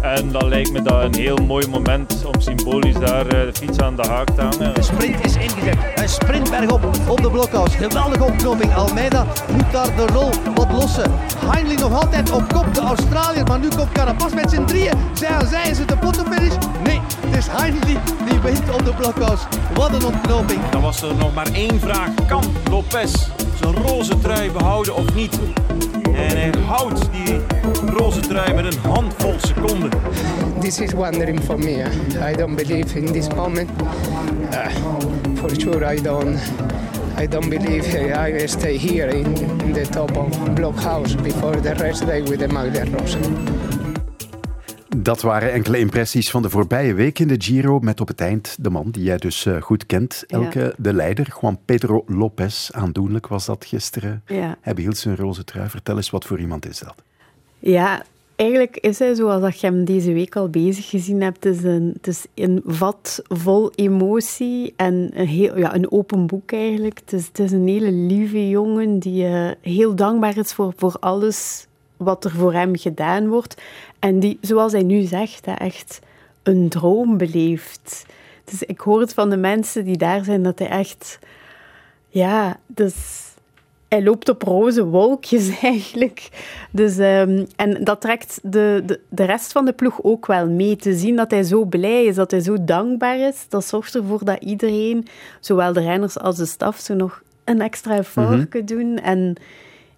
[0.01, 3.81] En dan lijkt me dat een heel mooi moment om symbolisch daar eh, de fiets
[3.81, 4.75] aan de haak te hangen.
[4.75, 5.77] De sprint is ingezet.
[5.95, 7.75] Een sprint bergop op de blokhuis.
[7.75, 8.75] Geweldige opknoping.
[8.75, 11.13] Almeida moet daar de rol wat lossen.
[11.47, 13.45] Heinley nog altijd op kop, de Australiër.
[13.45, 14.93] Maar nu komt Carapaz met zijn drieën.
[15.13, 15.97] Zij aan zij is het de
[16.31, 16.55] finish.
[17.31, 17.97] Het is Heinley
[18.29, 19.41] die wint op de blokhuis.
[19.75, 20.61] Wat een opknoping.
[20.71, 22.09] Dan was er nog maar één vraag.
[22.27, 23.13] Kan Lopez
[23.61, 25.39] zijn roze trui behouden of niet?
[26.03, 27.41] En hij houdt die
[27.95, 29.91] roze trui met een handvol seconden.
[30.61, 31.85] This is wondering for me.
[32.31, 33.71] I don't believe in this moment.
[34.53, 34.67] Uh,
[35.35, 36.39] for sure, I don't.
[37.19, 39.27] I don't believe I will stay here in,
[39.65, 43.19] in the top of Blockhouse before the rest day with the Maglia Rosa.
[45.03, 47.79] Dat waren enkele impressies van de voorbije week in de Giro.
[47.79, 50.73] Met op het eind de man die jij dus uh, goed kent, Elke, ja.
[50.77, 52.71] de leider, Juan Pedro Lopez.
[52.71, 54.23] Aandoenlijk was dat gisteren.
[54.27, 54.57] Ja.
[54.61, 55.69] Hij behield zijn roze trui.
[55.69, 56.95] Vertel eens, wat voor iemand is dat?
[57.59, 58.03] Ja,
[58.37, 61.45] eigenlijk is hij zoals dat je hem deze week al bezig gezien hebt.
[61.45, 66.27] Het is een, het is een vat vol emotie en een, heel, ja, een open
[66.27, 67.01] boek eigenlijk.
[67.05, 70.97] Het is, het is een hele lieve jongen die uh, heel dankbaar is voor, voor
[71.01, 73.63] alles wat er voor hem gedaan wordt.
[74.01, 76.01] En die, zoals hij nu zegt, echt
[76.43, 78.07] een droom beleeft.
[78.45, 81.19] Dus ik hoor het van de mensen die daar zijn, dat hij echt...
[82.09, 83.29] Ja, dus...
[83.89, 86.29] Hij loopt op roze wolkjes eigenlijk.
[86.71, 90.77] Dus, um, en dat trekt de, de, de rest van de ploeg ook wel mee.
[90.77, 94.25] Te zien dat hij zo blij is, dat hij zo dankbaar is, dat zorgt ervoor
[94.25, 95.07] dat iedereen,
[95.41, 98.67] zowel de renners als de staf, zo nog een extra effort mm -hmm.
[98.67, 98.99] doen.
[98.99, 99.35] En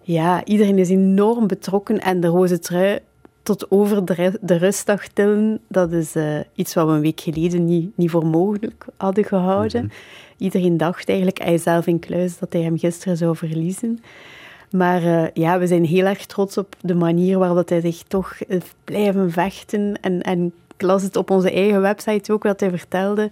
[0.01, 1.99] ja, iedereen is enorm betrokken.
[1.99, 2.99] En de roze trui
[3.43, 4.05] tot over
[4.41, 8.25] de, rustdag tillen, dat is uh, iets wat we een week geleden niet, niet voor
[8.25, 9.83] mogelijk hadden gehouden.
[9.83, 9.97] Mm -hmm.
[10.37, 13.99] Iedereen dacht eigenlijk, hij zelf in kluis, dat hij hem gisteren zou verliezen.
[14.71, 18.39] Maar uh, ja, we zijn heel erg trots op de manier waarop hij zich toch
[18.47, 19.93] heeft blijven vechten.
[20.01, 20.53] En, en
[20.83, 23.31] las het op onze eigen website ook, dat hij vertelde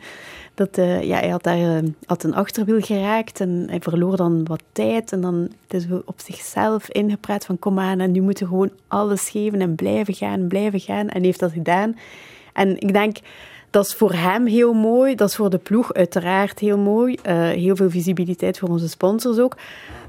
[0.54, 4.46] dat uh, ja, hij had daar uh, had een achterwiel geraakt en hij verloor dan
[4.46, 5.12] wat tijd.
[5.12, 9.30] En dan is hij op zichzelf ingepraat van kom aan, en nu moeten gewoon alles
[9.30, 11.10] geven en blijven gaan, blijven gaan.
[11.10, 11.98] En heeft dat gedaan.
[12.54, 13.18] En ik denk,
[13.70, 15.16] dat is voor hem heel mooi.
[15.16, 17.18] Dat is voor de ploeg uiteraard heel mooi.
[17.28, 19.58] Uh, heel veel visibiliteit voor onze sponsors ook.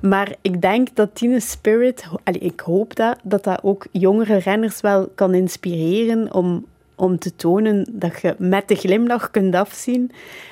[0.01, 4.81] Maar ik denk dat Tine Spirit, allee, ik hoop dat, dat dat ook jongere renners
[4.81, 6.65] wel kan inspireren om,
[7.03, 10.11] om te tonen dat je met de glimlach kunt afzien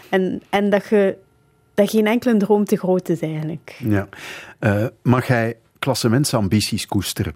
[0.08, 1.16] en, en dat je
[1.74, 3.76] dat geen enkele droom te groot is eigenlijk.
[3.78, 4.08] Ja.
[4.60, 7.34] Uh, mag hij klassementsambities koesteren?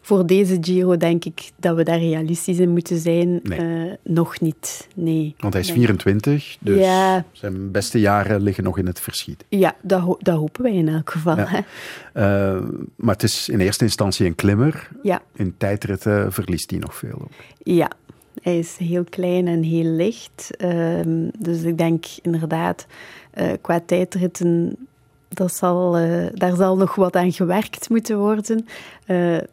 [0.00, 3.40] Voor deze Giro denk ik dat we daar realistisch in moeten zijn.
[3.42, 3.60] Nee.
[3.60, 5.34] Uh, nog niet, nee.
[5.38, 7.24] Want hij is 24, dus ja.
[7.32, 9.44] zijn beste jaren liggen nog in het verschiet.
[9.48, 11.36] Ja, dat, ho dat hopen wij in elk geval.
[11.36, 11.64] Ja.
[12.14, 12.62] Uh,
[12.96, 14.88] maar het is in eerste instantie een klimmer.
[15.02, 15.22] Ja.
[15.34, 17.18] In tijdritten verliest hij nog veel.
[17.20, 17.32] Ook.
[17.62, 17.90] Ja,
[18.44, 20.50] hij is heel klein en heel licht.
[20.58, 21.00] Uh,
[21.38, 22.86] dus ik denk inderdaad,
[23.34, 24.76] uh, qua tijdritten,
[25.28, 28.66] dat zal, uh, daar zal nog wat aan gewerkt moeten worden.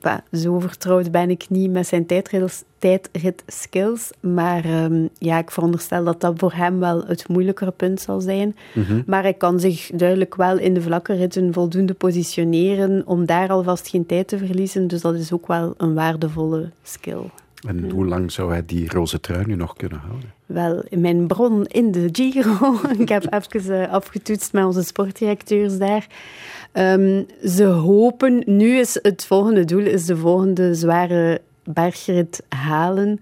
[0.02, 4.10] bah, zo vertrouwd ben ik niet met zijn tijdrit-skills.
[4.20, 8.56] Maar um, ja, ik veronderstel dat dat voor hem wel het moeilijkere punt zal zijn.
[8.74, 9.04] Mm -hmm.
[9.06, 13.88] Maar hij kan zich duidelijk wel in de vlakke ritten voldoende positioneren om daar alvast
[13.88, 14.88] geen tijd te verliezen.
[14.88, 17.30] Dus dat is ook wel een waardevolle skill.
[17.68, 20.34] En hoe lang zou hij die roze trui nu nog kunnen houden?
[20.46, 26.08] Wel, mijn bron in de Giro, ik heb even uh, afgetoetst met onze sportdirecteurs daar.
[26.74, 33.20] Um, ze hopen, nu is het volgende doel, is de volgende zware bergrit halen.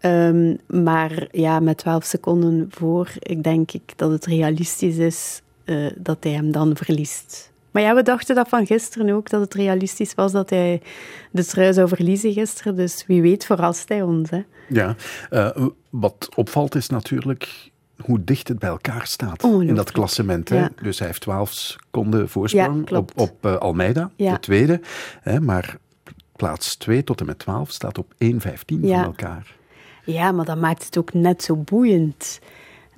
[0.00, 5.90] Um, maar ja, met 12 seconden voor, ik denk ik dat het realistisch is uh,
[5.96, 7.52] dat hij hem dan verliest.
[7.76, 10.82] Maar ja, we dachten dat van gisteren ook, dat het realistisch was dat hij
[11.30, 12.76] de trui zou verliezen gisteren.
[12.76, 14.30] Dus wie weet verrast hij ons.
[14.30, 14.42] Hè.
[14.68, 14.96] Ja,
[15.30, 20.48] uh, wat opvalt is natuurlijk hoe dicht het bij elkaar staat in dat klassement.
[20.48, 20.58] Hè?
[20.58, 20.70] Ja.
[20.82, 24.32] Dus hij heeft 12 seconden voorsprang ja, op, op uh, Almeida, ja.
[24.32, 24.80] de tweede.
[25.20, 25.40] Hè?
[25.40, 25.76] Maar
[26.36, 29.56] plaats 2 tot en met 12 staat op 1,15 van elkaar.
[30.04, 32.40] Ja, maar dat maakt het ook net zo boeiend.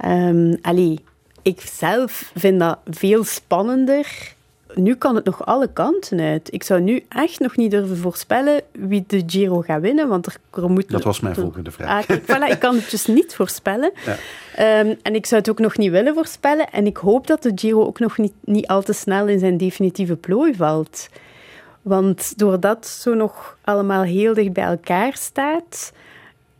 [0.04, 0.98] Um, allee,
[1.42, 4.36] ik zelf vind dat veel spannender
[4.74, 6.52] nu kan het nog alle kanten uit.
[6.52, 10.36] Ik zou nu echt nog niet durven voorspellen wie de Giro gaat winnen, want er,
[10.52, 10.90] er moet...
[10.90, 12.08] Dat was mijn volgende vraag.
[12.08, 13.92] Ah, voilà, ik kan het dus niet voorspellen.
[14.04, 14.16] Ja.
[14.80, 16.70] Um, en ik zou het ook nog niet willen voorspellen.
[16.70, 19.56] En ik hoop dat de Giro ook nog niet, niet al te snel in zijn
[19.56, 21.08] definitieve plooi valt.
[21.82, 25.92] Want doordat zo nog allemaal heel dicht bij elkaar staat,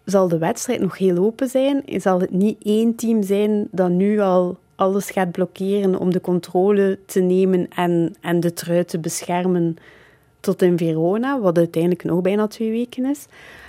[0.04, 1.82] zal de wedstrijd nog heel open zijn.
[1.86, 6.98] Zal het niet één team zijn dat nu al alles gaat blokkeren om de controle
[7.06, 9.76] te nemen en, en de trui te beschermen
[10.40, 13.26] tot in Verona, wat uiteindelijk nog bijna twee weken is.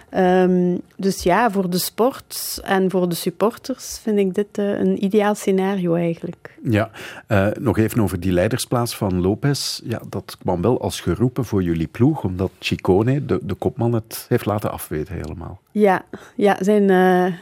[0.10, 5.03] Ehm, dus ja, voor de sport en voor de supporters vind ik dit uh, een
[5.03, 6.57] ideaal scenario eigenlijk.
[6.64, 6.89] Ja,
[7.28, 9.82] uh, nog even over die leidersplaats van Lopez.
[9.84, 14.26] Ja, dat kwam wel als geroepen voor jullie ploeg, omdat Chicone, de, de kopman, het
[14.30, 15.60] heeft laten afweten helemaal.
[15.72, 16.05] Ja,
[16.36, 16.89] ja zijn...
[16.89, 17.34] Uh,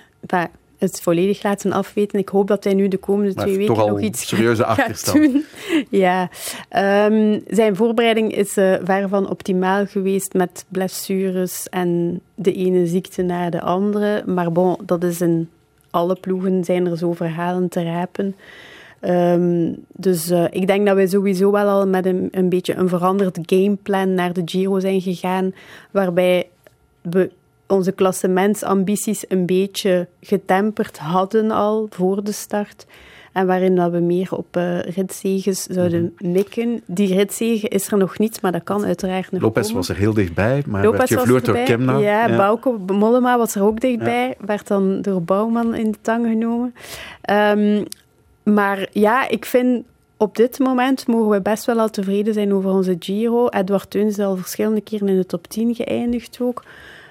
[0.77, 2.19] het volledig laten afweten.
[2.19, 5.45] Ik hoop dat hij nu de komende maar twee weken nog iets serieuze gaat doen.
[5.89, 6.29] Ja,
[7.09, 13.21] um, zijn voorbereiding is uh, ver van optimaal geweest met blessures en de ene ziekte
[13.21, 14.23] naar de andere.
[14.25, 15.49] Maar bon, dat is in
[15.89, 18.35] alle ploegen zijn er zo verhalen te rapen.
[19.01, 22.89] Um, dus uh, ik denk dat wij sowieso wel al met een, een beetje een
[22.89, 25.53] veranderd gameplan naar de Giro zijn gegaan,
[25.91, 26.47] waarbij
[27.01, 27.31] we
[27.67, 32.85] onze klassementsambities een beetje getemperd hadden al voor de start.
[33.33, 36.81] En waarin dat we meer op uh, ritzeges zouden mm mikken.
[36.85, 39.77] Die ritzegen is er nog niet, maar dat kan uiteraard nog Lopez komen.
[39.77, 41.97] was er heel dichtbij, maar Lopez werd gevloerd door Kemna.
[41.97, 42.37] Ja, ja.
[42.37, 44.27] Bauke Mollema was er ook dichtbij.
[44.27, 44.45] Ja.
[44.45, 46.73] Werd dan door Bouwman in de tang genomen.
[47.31, 47.83] Um,
[48.43, 49.85] maar ja, ik vind
[50.17, 53.47] op dit moment mogen we best wel al tevreden zijn over onze Giro.
[53.47, 56.63] Edward Teuns is al verschillende keren in de top 10 geëindigd ook.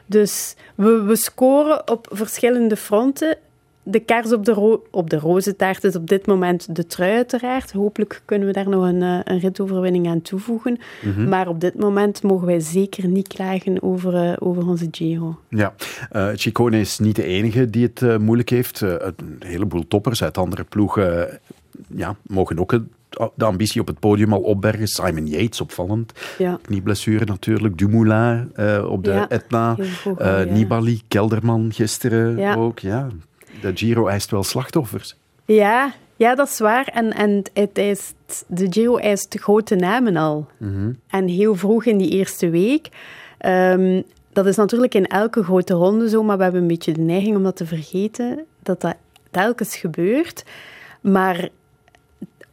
[0.06, 3.36] Dus we, we scoren op verschillende fronten.
[3.82, 7.72] De kaars op de, ro op de rozentaart is op dit moment de trui uiteraard.
[7.72, 10.78] Hopelijk kunnen we daar nog een, een ritoverwinning aan toevoegen.
[11.02, 11.28] Mm -hmm.
[11.28, 15.38] Maar op dit moment mogen wij zeker niet klagen over, uh, over onze Giro.
[15.48, 15.74] Ja,
[16.12, 18.80] uh, Ciccone is niet de enige die het uh, moeilijk heeft.
[18.80, 21.40] een heleboel toppers uit andere ploegen
[21.88, 22.80] ja, mogen ook
[23.34, 24.86] de ambitie op het podium al opbergen.
[24.86, 26.12] Simon Yates, opvallend.
[26.38, 26.58] Ja.
[26.62, 27.78] Knieblessure natuurlijk.
[27.78, 29.76] Dumoulin uh, op de ja, Etna.
[29.78, 30.44] Uh, ja.
[30.44, 32.78] Nibali, Kelderman gisteren ook.
[32.78, 33.08] Ja,
[33.60, 35.16] de Giro eist wel slachtoffers.
[35.44, 36.86] Ja, ja dat is waar.
[36.86, 40.46] En, en het eist, de Giro eist grote namen al.
[40.58, 40.98] Mm -hmm.
[41.08, 42.88] En heel vroeg in die eerste week.
[43.46, 44.02] Um,
[44.32, 47.36] dat is natuurlijk in elke grote ronde zo, maar we hebben een beetje de neiging
[47.36, 48.44] om dat te vergeten.
[48.62, 48.96] Dat dat
[49.30, 50.44] telkens gebeurt.
[51.00, 51.48] Maar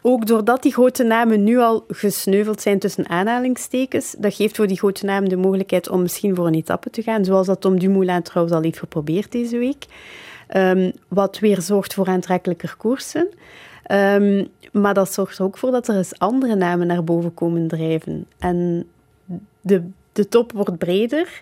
[0.05, 4.77] ook doordat die grote namen nu al gesneuveld zijn tussen aanhalingstekens, dat geeft voor die
[4.77, 8.21] grote namen de mogelijkheid om misschien voor een etappe te gaan, zoals dat Tom Dumoulin
[8.21, 9.85] trouwens al heeft geprobeerd deze week.
[10.55, 13.27] Um, wat weer zorgt voor aantrekkelijker koersen.
[13.91, 17.67] Um, maar dat zorgt er ook voor dat er eens andere namen naar boven komen
[17.67, 18.25] drijven.
[18.39, 18.87] En
[19.61, 21.41] de, de top wordt breder,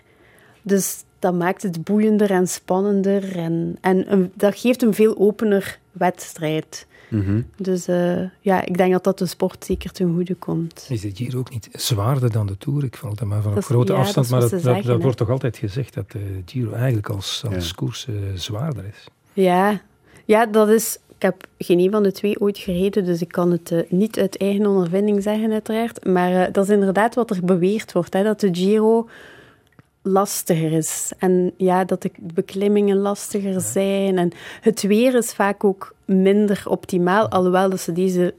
[0.62, 3.36] dus dat maakt het boeiender en spannender.
[3.36, 6.86] En, en dat geeft een veel opener wedstrijd.
[7.12, 7.46] Mm -hmm.
[7.56, 10.86] Dus uh, ja, ik denk dat dat de sport zeker ten goede komt.
[10.88, 12.84] Is de Giro ook niet zwaarder dan de Tour?
[12.84, 15.02] Ik val dat maar van op grote ja, afstand, dat maar dat, zeggen, dat, dat
[15.02, 17.74] wordt toch altijd gezegd dat de Giro eigenlijk als, als ja.
[17.74, 19.06] koers uh, zwaarder is?
[19.32, 19.80] Ja.
[20.24, 20.98] ja, dat is...
[21.16, 24.18] Ik heb geen een van de twee ooit gereden, dus ik kan het uh, niet
[24.18, 26.04] uit eigen ondervinding zeggen, uiteraard.
[26.04, 29.08] Maar dat is inderdaad wat er beweerd wordt, hè, dat de Giro
[30.02, 31.12] lastiger is.
[31.18, 34.18] En ja, dat de beklimmingen lastiger zijn.
[34.18, 34.30] En
[34.60, 38.34] het weer is vaak ook minder optimaal, alhoewel dat ze deze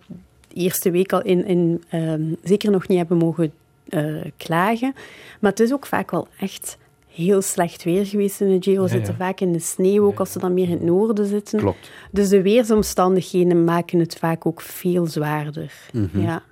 [0.54, 3.54] eerste week al in, in um, zeker nog niet hebben mogen
[3.90, 4.94] uh, klagen.
[5.40, 8.82] Maar het is ook vaak wel echt heel slecht weer geweest in de Giro.
[8.82, 9.26] Ja, zitten ja.
[9.26, 11.60] vaak in de sneeuw, ook als ze dan meer in het noorden zitten.
[11.60, 11.92] Klopt.
[12.12, 15.74] Dus de weersomstandigheden maken het vaak ook veel zwaarder.
[15.92, 16.22] Mm -hmm.
[16.22, 16.44] Ja.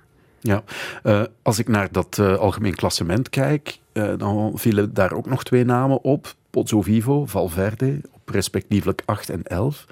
[0.42, 0.62] Ja,
[1.04, 5.44] uh, als ik naar dat uh, algemeen klassement kijk, uh, dan vielen daar ook nog
[5.44, 6.34] twee namen op.
[6.50, 9.86] Pozzo Vivo, Valverde, op respectievelijk 8 en 11.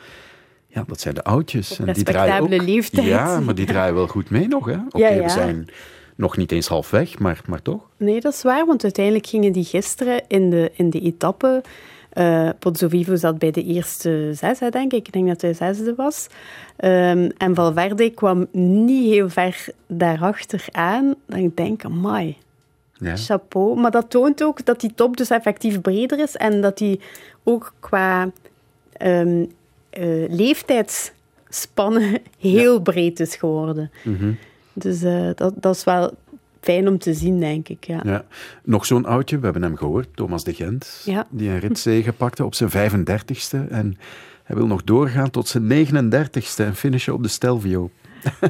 [0.67, 1.81] Ja, dat zijn de oudjes.
[1.81, 3.07] Op en die draaien ook, leeftijd.
[3.07, 4.61] Ja, maar die draaien wel goed mee nog.
[4.61, 5.23] Oké, okay, ja, ja.
[5.23, 5.69] we zijn
[6.15, 7.83] nog niet eens half weg, maar, maar toch.
[7.97, 11.63] Nee, dat is waar, want uiteindelijk gingen die gisteren in de, in de etappe...
[12.15, 15.07] Uh, Pozzo Vivo zat bij de eerste zes, hè, denk ik.
[15.07, 16.27] Ik denk dat hij zesde was.
[16.77, 21.15] Um, en Valverde kwam niet heel ver daarachter aan.
[21.27, 22.37] Dan ik denk, amai,
[22.95, 23.17] ja.
[23.17, 23.81] chapeau.
[23.81, 27.01] Maar dat toont ook dat die top dus effectief breder is en dat die
[27.45, 28.31] ook qua
[29.03, 29.41] um,
[29.99, 32.81] uh, leeftijdsspannen heel ja.
[32.81, 33.91] breed is geworden.
[34.05, 34.39] Mm -hmm.
[34.73, 36.13] Dus uh, dat, dat is wel
[36.61, 37.85] fijn om te zien, denk ik.
[37.85, 38.01] Ja.
[38.05, 38.25] Ja.
[38.65, 41.27] Nog zo'n oudje, we hebben hem gehoord, Thomas de Gent, ja.
[41.31, 43.69] die een ritzege pakte op zijn 35ste.
[43.69, 43.97] En
[44.45, 47.91] hij wil nog doorgaan tot zijn 39ste en finishen op de Stelvio.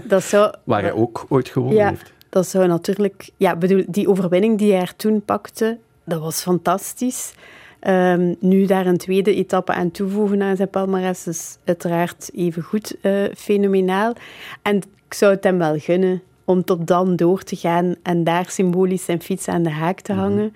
[0.06, 2.12] Dat zou, Waar hij ook ooit gewonnen ja, heeft.
[2.28, 3.30] Dat zou natuurlijk...
[3.36, 7.32] Ja, bedoel, die overwinning die hij er toen pakte, dat was fantastisch.
[7.86, 12.96] Um, nu daar een tweede etappe aan toevoegen aan zijn palmarès is uiteraard even goed
[13.02, 14.14] uh, fenomenaal.
[14.62, 18.50] En ik zou het hem wel gunnen om tot dan door te gaan en daar
[18.50, 20.44] symbolisch zijn fiets aan de haak te hangen.
[20.44, 20.52] Mm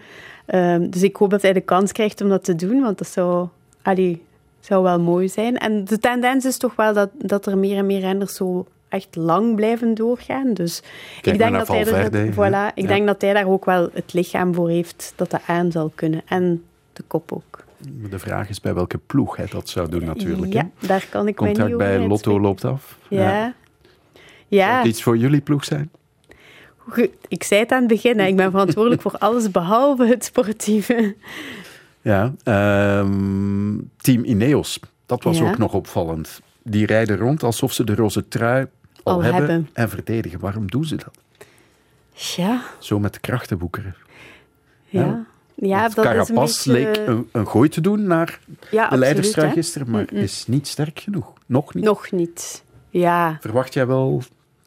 [0.47, 0.61] -hmm.
[0.61, 3.09] um, dus ik hoop dat hij de kans krijgt om dat te doen, want dat
[3.09, 3.49] zou,
[3.83, 4.23] allee,
[4.61, 5.59] zou wel mooi zijn.
[5.59, 9.17] En de tendens is toch wel dat, dat er meer en meer renners zo echt
[9.17, 10.55] lang blijven doorgaan.
[10.55, 10.83] Dus
[11.21, 12.89] Kijk ik denk dat hij er, voilà, ik ja.
[12.89, 16.23] denk dat hij daar ook wel het lichaam voor heeft dat dat aan zal kunnen.
[16.27, 17.65] En de kop ook.
[18.11, 20.53] De vraag is bij welke ploeg hij dat zou doen natuurlijk.
[20.53, 20.87] Ja, hè?
[20.87, 22.99] daar kan ik mij niet bij Lotto loopt af.
[23.09, 23.21] Ja.
[23.21, 23.55] Ja,
[24.49, 25.91] Zou het iets voor jullie ploeg zijn?
[27.29, 31.15] Ik zei het aan het begin, hè, ik ben verantwoordelijk voor alles behalve het sportieve.
[32.03, 32.33] Ja.
[32.43, 35.49] ehm, team Ineos, dat was Ja.
[35.49, 36.41] ook nog opvallend.
[36.63, 38.67] Die rijden rond alsof ze de roze trui
[39.03, 39.69] al, Al hebben, hebben.
[39.73, 40.41] en verdedigen.
[40.41, 41.15] Waarom doen ze dat?
[42.13, 43.95] Ja, Zo met de krachten boekeren.
[44.89, 45.25] ja.
[45.55, 46.73] ja dat is een Carapaz beetje...
[46.73, 48.39] leek een, een gooi te doen naar
[48.71, 51.33] Ja, de leiderstrui gisteren, maar is niet sterk genoeg.
[51.47, 51.85] Nog niet.
[51.85, 52.63] Nog niet.
[53.01, 54.23] Ja, Verwacht jij wel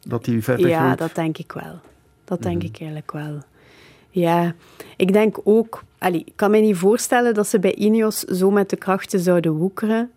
[0.07, 0.97] dat hij verder ja groeit?
[0.97, 1.79] dat denk ik wel.
[2.25, 2.65] Dat denk Mhm.
[2.65, 3.37] ik eigenlijk wel.
[4.09, 4.53] Ja,
[4.97, 5.83] ik denk ook...
[5.97, 9.51] Allee, ik kan me niet voorstellen dat ze bij Ineos zo met de krachten zouden
[9.51, 10.11] woekeren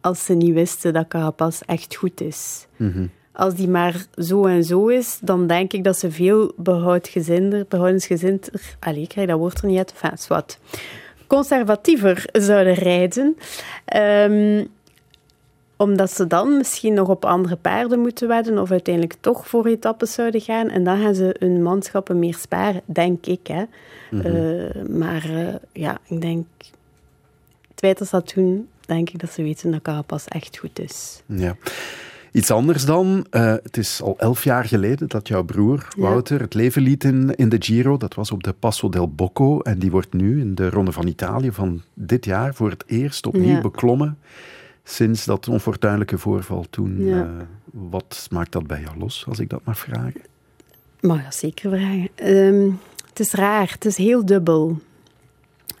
[0.00, 2.66] als ze niet wisten dat Carapaz echt goed is.
[2.76, 3.06] Mhm.
[3.32, 8.50] Als die maar zo en zo is, dan denk ik dat ze veel behoudgezinder, behoudensgezinder,
[8.80, 10.58] allee, ik krijg dat woord er niet uit, enfin, wat,
[11.26, 13.36] conservatiever zouden rijden.
[13.84, 14.64] Ehm,
[15.82, 20.12] omdat ze dan misschien nog op andere paarden moeten wedden of uiteindelijk toch voor etappes
[20.12, 20.68] zouden gaan.
[20.68, 23.46] En dan gaan ze hun manschappen meer sparen, denk ik.
[23.46, 23.62] Hè.
[24.10, 24.26] Mhm.
[24.26, 26.46] Eh, maar eh, ja, ik denk...
[27.68, 30.78] Het feit dat ze dat doen, denk ik dat ze weten dat Carapaz echt goed
[30.78, 31.22] is.
[31.26, 31.56] Ja.
[32.32, 33.26] Iets anders dan.
[33.30, 36.02] eh, het is al elf jaar geleden dat jouw broer Ja.
[36.02, 37.96] Wouter het leven liet in, in de Giro.
[37.96, 39.60] Dat was op de Passo del Bocco.
[39.60, 43.26] En die wordt nu in de Ronde van Italië van dit jaar voor het eerst
[43.26, 43.60] opnieuw Ja.
[43.60, 44.18] beklommen.
[44.84, 47.04] Sinds dat onfortuinlijke voorval toen.
[47.04, 47.22] Ja.
[47.22, 50.20] eh, wat maakt dat bij jou los, als ik dat mag vragen?
[51.00, 52.08] Mag dat zeker vragen.
[52.14, 52.70] Ehm,
[53.08, 54.78] het is raar, het is heel dubbel.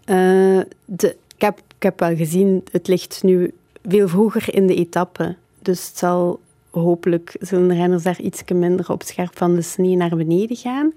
[0.04, 3.54] Eh, de, ik, heb, ik heb wel gezien, het ligt nu
[3.88, 5.36] veel vroeger in de etappe.
[5.58, 6.40] Dus het zal
[6.70, 10.92] hopelijk, zullen de renners daar iets minder op scherp van de snee naar beneden gaan.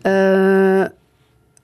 [0.00, 0.84] Eh,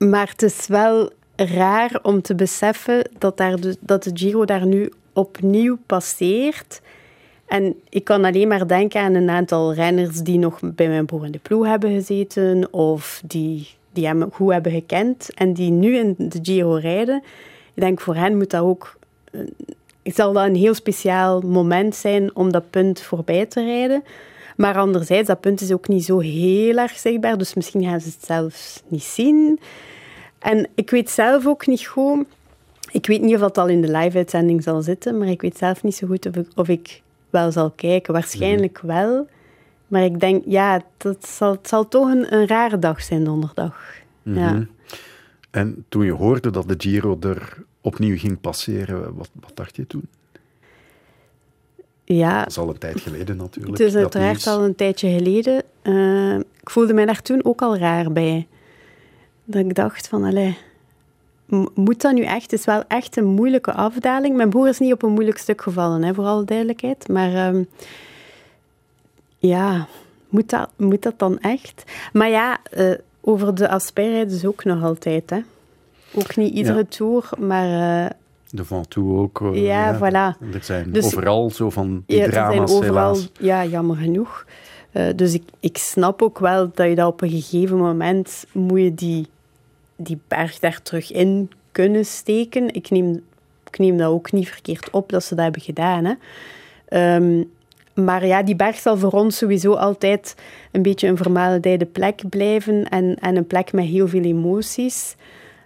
[0.07, 4.65] maar het is wel raar om te beseffen dat, daar de, dat de Giro daar
[4.65, 6.81] nu opnieuw passeert.
[7.45, 11.25] En ik kan alleen maar denken aan een aantal renners die nog bij mijn broer
[11.25, 15.97] in de ploeg hebben gezeten of die, die hem goed hebben gekend en die nu
[15.97, 17.23] in de Giro rijden.
[17.73, 18.97] Ik denk voor hen moet dat ook...
[20.03, 24.03] zal dat een heel speciaal moment zijn om dat punt voorbij te rijden.
[24.55, 28.07] Maar anderzijds, dat punt is ook niet zo heel erg zichtbaar, dus misschien gaan ze
[28.07, 29.59] het zelfs niet zien.
[30.39, 32.25] En ik weet zelf ook niet goed...
[32.95, 35.83] Ik weet niet of dat al in de live-uitzending zal zitten, maar ik weet zelf
[35.83, 38.13] niet zo goed of ik, of ik wel zal kijken.
[38.13, 39.27] Waarschijnlijk wel.
[39.87, 43.93] Maar ik denk, ja, dat zal, het zal toch een, een rare dag zijn donderdag.
[44.23, 44.51] Ja.
[44.51, 44.63] Mhm.
[45.51, 49.87] En toen je hoorde dat de Giro er opnieuw ging passeren, wat, wat dacht je
[49.87, 50.07] toen?
[52.03, 53.77] ja, Dat is al een tijd geleden natuurlijk.
[53.77, 54.47] het is uiteraard nieuws.
[54.47, 55.63] al een tijdje geleden.
[55.81, 58.47] Eh, ik voelde mij daar toen ook al raar bij.
[59.43, 60.57] Dat ik dacht van, allee,
[61.75, 62.41] moet dat nu echt?
[62.51, 64.35] Het is wel echt een moeilijke afdaling.
[64.35, 67.07] Mijn broer is niet op een moeilijk stuk gevallen, hè, voor alle duidelijkheid.
[67.07, 67.63] Maar ehm,
[69.37, 69.87] ja,
[70.29, 71.83] moet dat, moet dat dan echt?
[72.13, 72.91] Maar ja, eh,
[73.21, 75.29] over de Asper dus ook nog altijd.
[75.29, 75.39] Hè.
[76.13, 76.83] Ook niet iedere Ja.
[76.89, 78.03] tour, maar...
[78.05, 78.09] eh,
[78.49, 79.41] De Ventoux ook.
[79.53, 80.39] eh, Ja, voilà.
[80.53, 83.29] Er zijn Dus- overal zo van die ja, zijn drama's, overal, helaas.
[83.39, 84.45] ja, jammer genoeg.
[85.15, 88.93] Dus ik, ik snap ook wel dat je dat op een gegeven moment moet je
[88.93, 89.27] die,
[89.95, 92.73] die berg daar terug in kunnen steken.
[92.73, 93.23] Ik neem,
[93.69, 96.05] ik neem dat ook niet verkeerd op dat ze dat hebben gedaan.
[96.05, 96.13] Hè.
[96.87, 97.43] Ehm,
[97.93, 100.35] maar ja, die berg zal voor ons sowieso altijd
[100.71, 105.15] een beetje een vermalendijde plek blijven en, en een plek met heel veel emoties.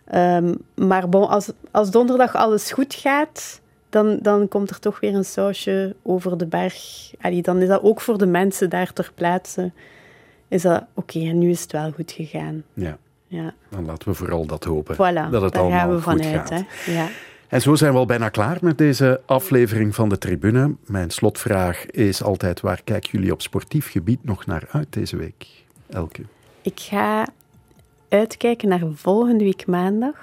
[0.06, 5.16] Ehm, maar bon, als, als donderdag alles goed gaat, dan, dan komt er toch weer
[5.16, 7.12] een sausje over de berg.
[7.42, 9.72] Dan is dat ook voor de mensen daar ter plaatse.
[10.48, 12.64] Is dat oké, en nu is het wel goed gegaan.
[12.74, 12.98] Ja,
[13.32, 14.96] Ja, dan laten we vooral dat hopen.
[14.96, 16.36] voilà, dat het daar allemaal gaan we goed vanuit.
[16.36, 16.50] gaat.
[16.50, 16.92] Hè?
[16.92, 17.08] Ja.
[17.48, 20.76] En zo zijn we al bijna klaar met deze aflevering van de Tribune.
[20.86, 25.48] Mijn slotvraag is altijd, waar kijken jullie op sportief gebied nog naar uit deze week?
[25.90, 26.22] Elke.
[26.62, 27.28] Ik ga
[28.10, 30.16] uitkijken naar volgende week maandag.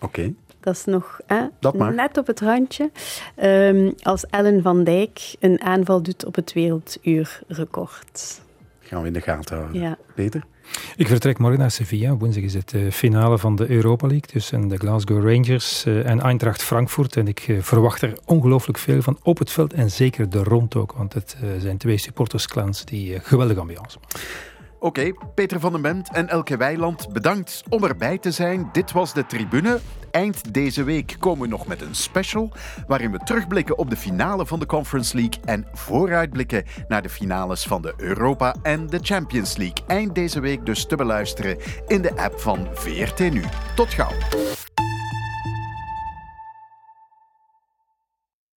[0.00, 0.32] Oké.
[0.60, 2.90] Dat is nog hè, Dat net op het randje.
[3.34, 8.40] Ehm, als Ellen van Dijk een aanval doet op het werelduurrecord.
[8.80, 9.80] Gaan we in de gaten houden.
[9.80, 9.96] Ja.
[10.14, 10.44] Peter?
[10.96, 12.16] Ik vertrek morgen naar Sevilla.
[12.16, 16.20] Woensdag is het de finale van de Europa League tussen de Glasgow Rangers eh, en
[16.20, 17.16] Eintracht Frankfurt.
[17.16, 20.76] En ik eh, verwacht er ongelooflijk veel van op het veld en zeker de rond
[20.76, 20.92] ook.
[20.92, 23.98] Want het eh, zijn twee supportersclans die eh, geweldige ambiance.
[24.80, 28.68] Oké, Peter van den Bent en Elke Weiland, bedankt om erbij te zijn.
[28.72, 29.78] Dit was de Tribune.
[30.10, 32.52] Eind deze week komen we nog met een special
[32.86, 37.64] waarin we terugblikken op de finale van de Conference League en vooruitblikken naar de finales
[37.64, 39.84] van de Europa en de Champions League.
[39.86, 43.42] Eind deze week dus te beluisteren in de app van VRT Nu.
[43.74, 44.12] Tot gauw.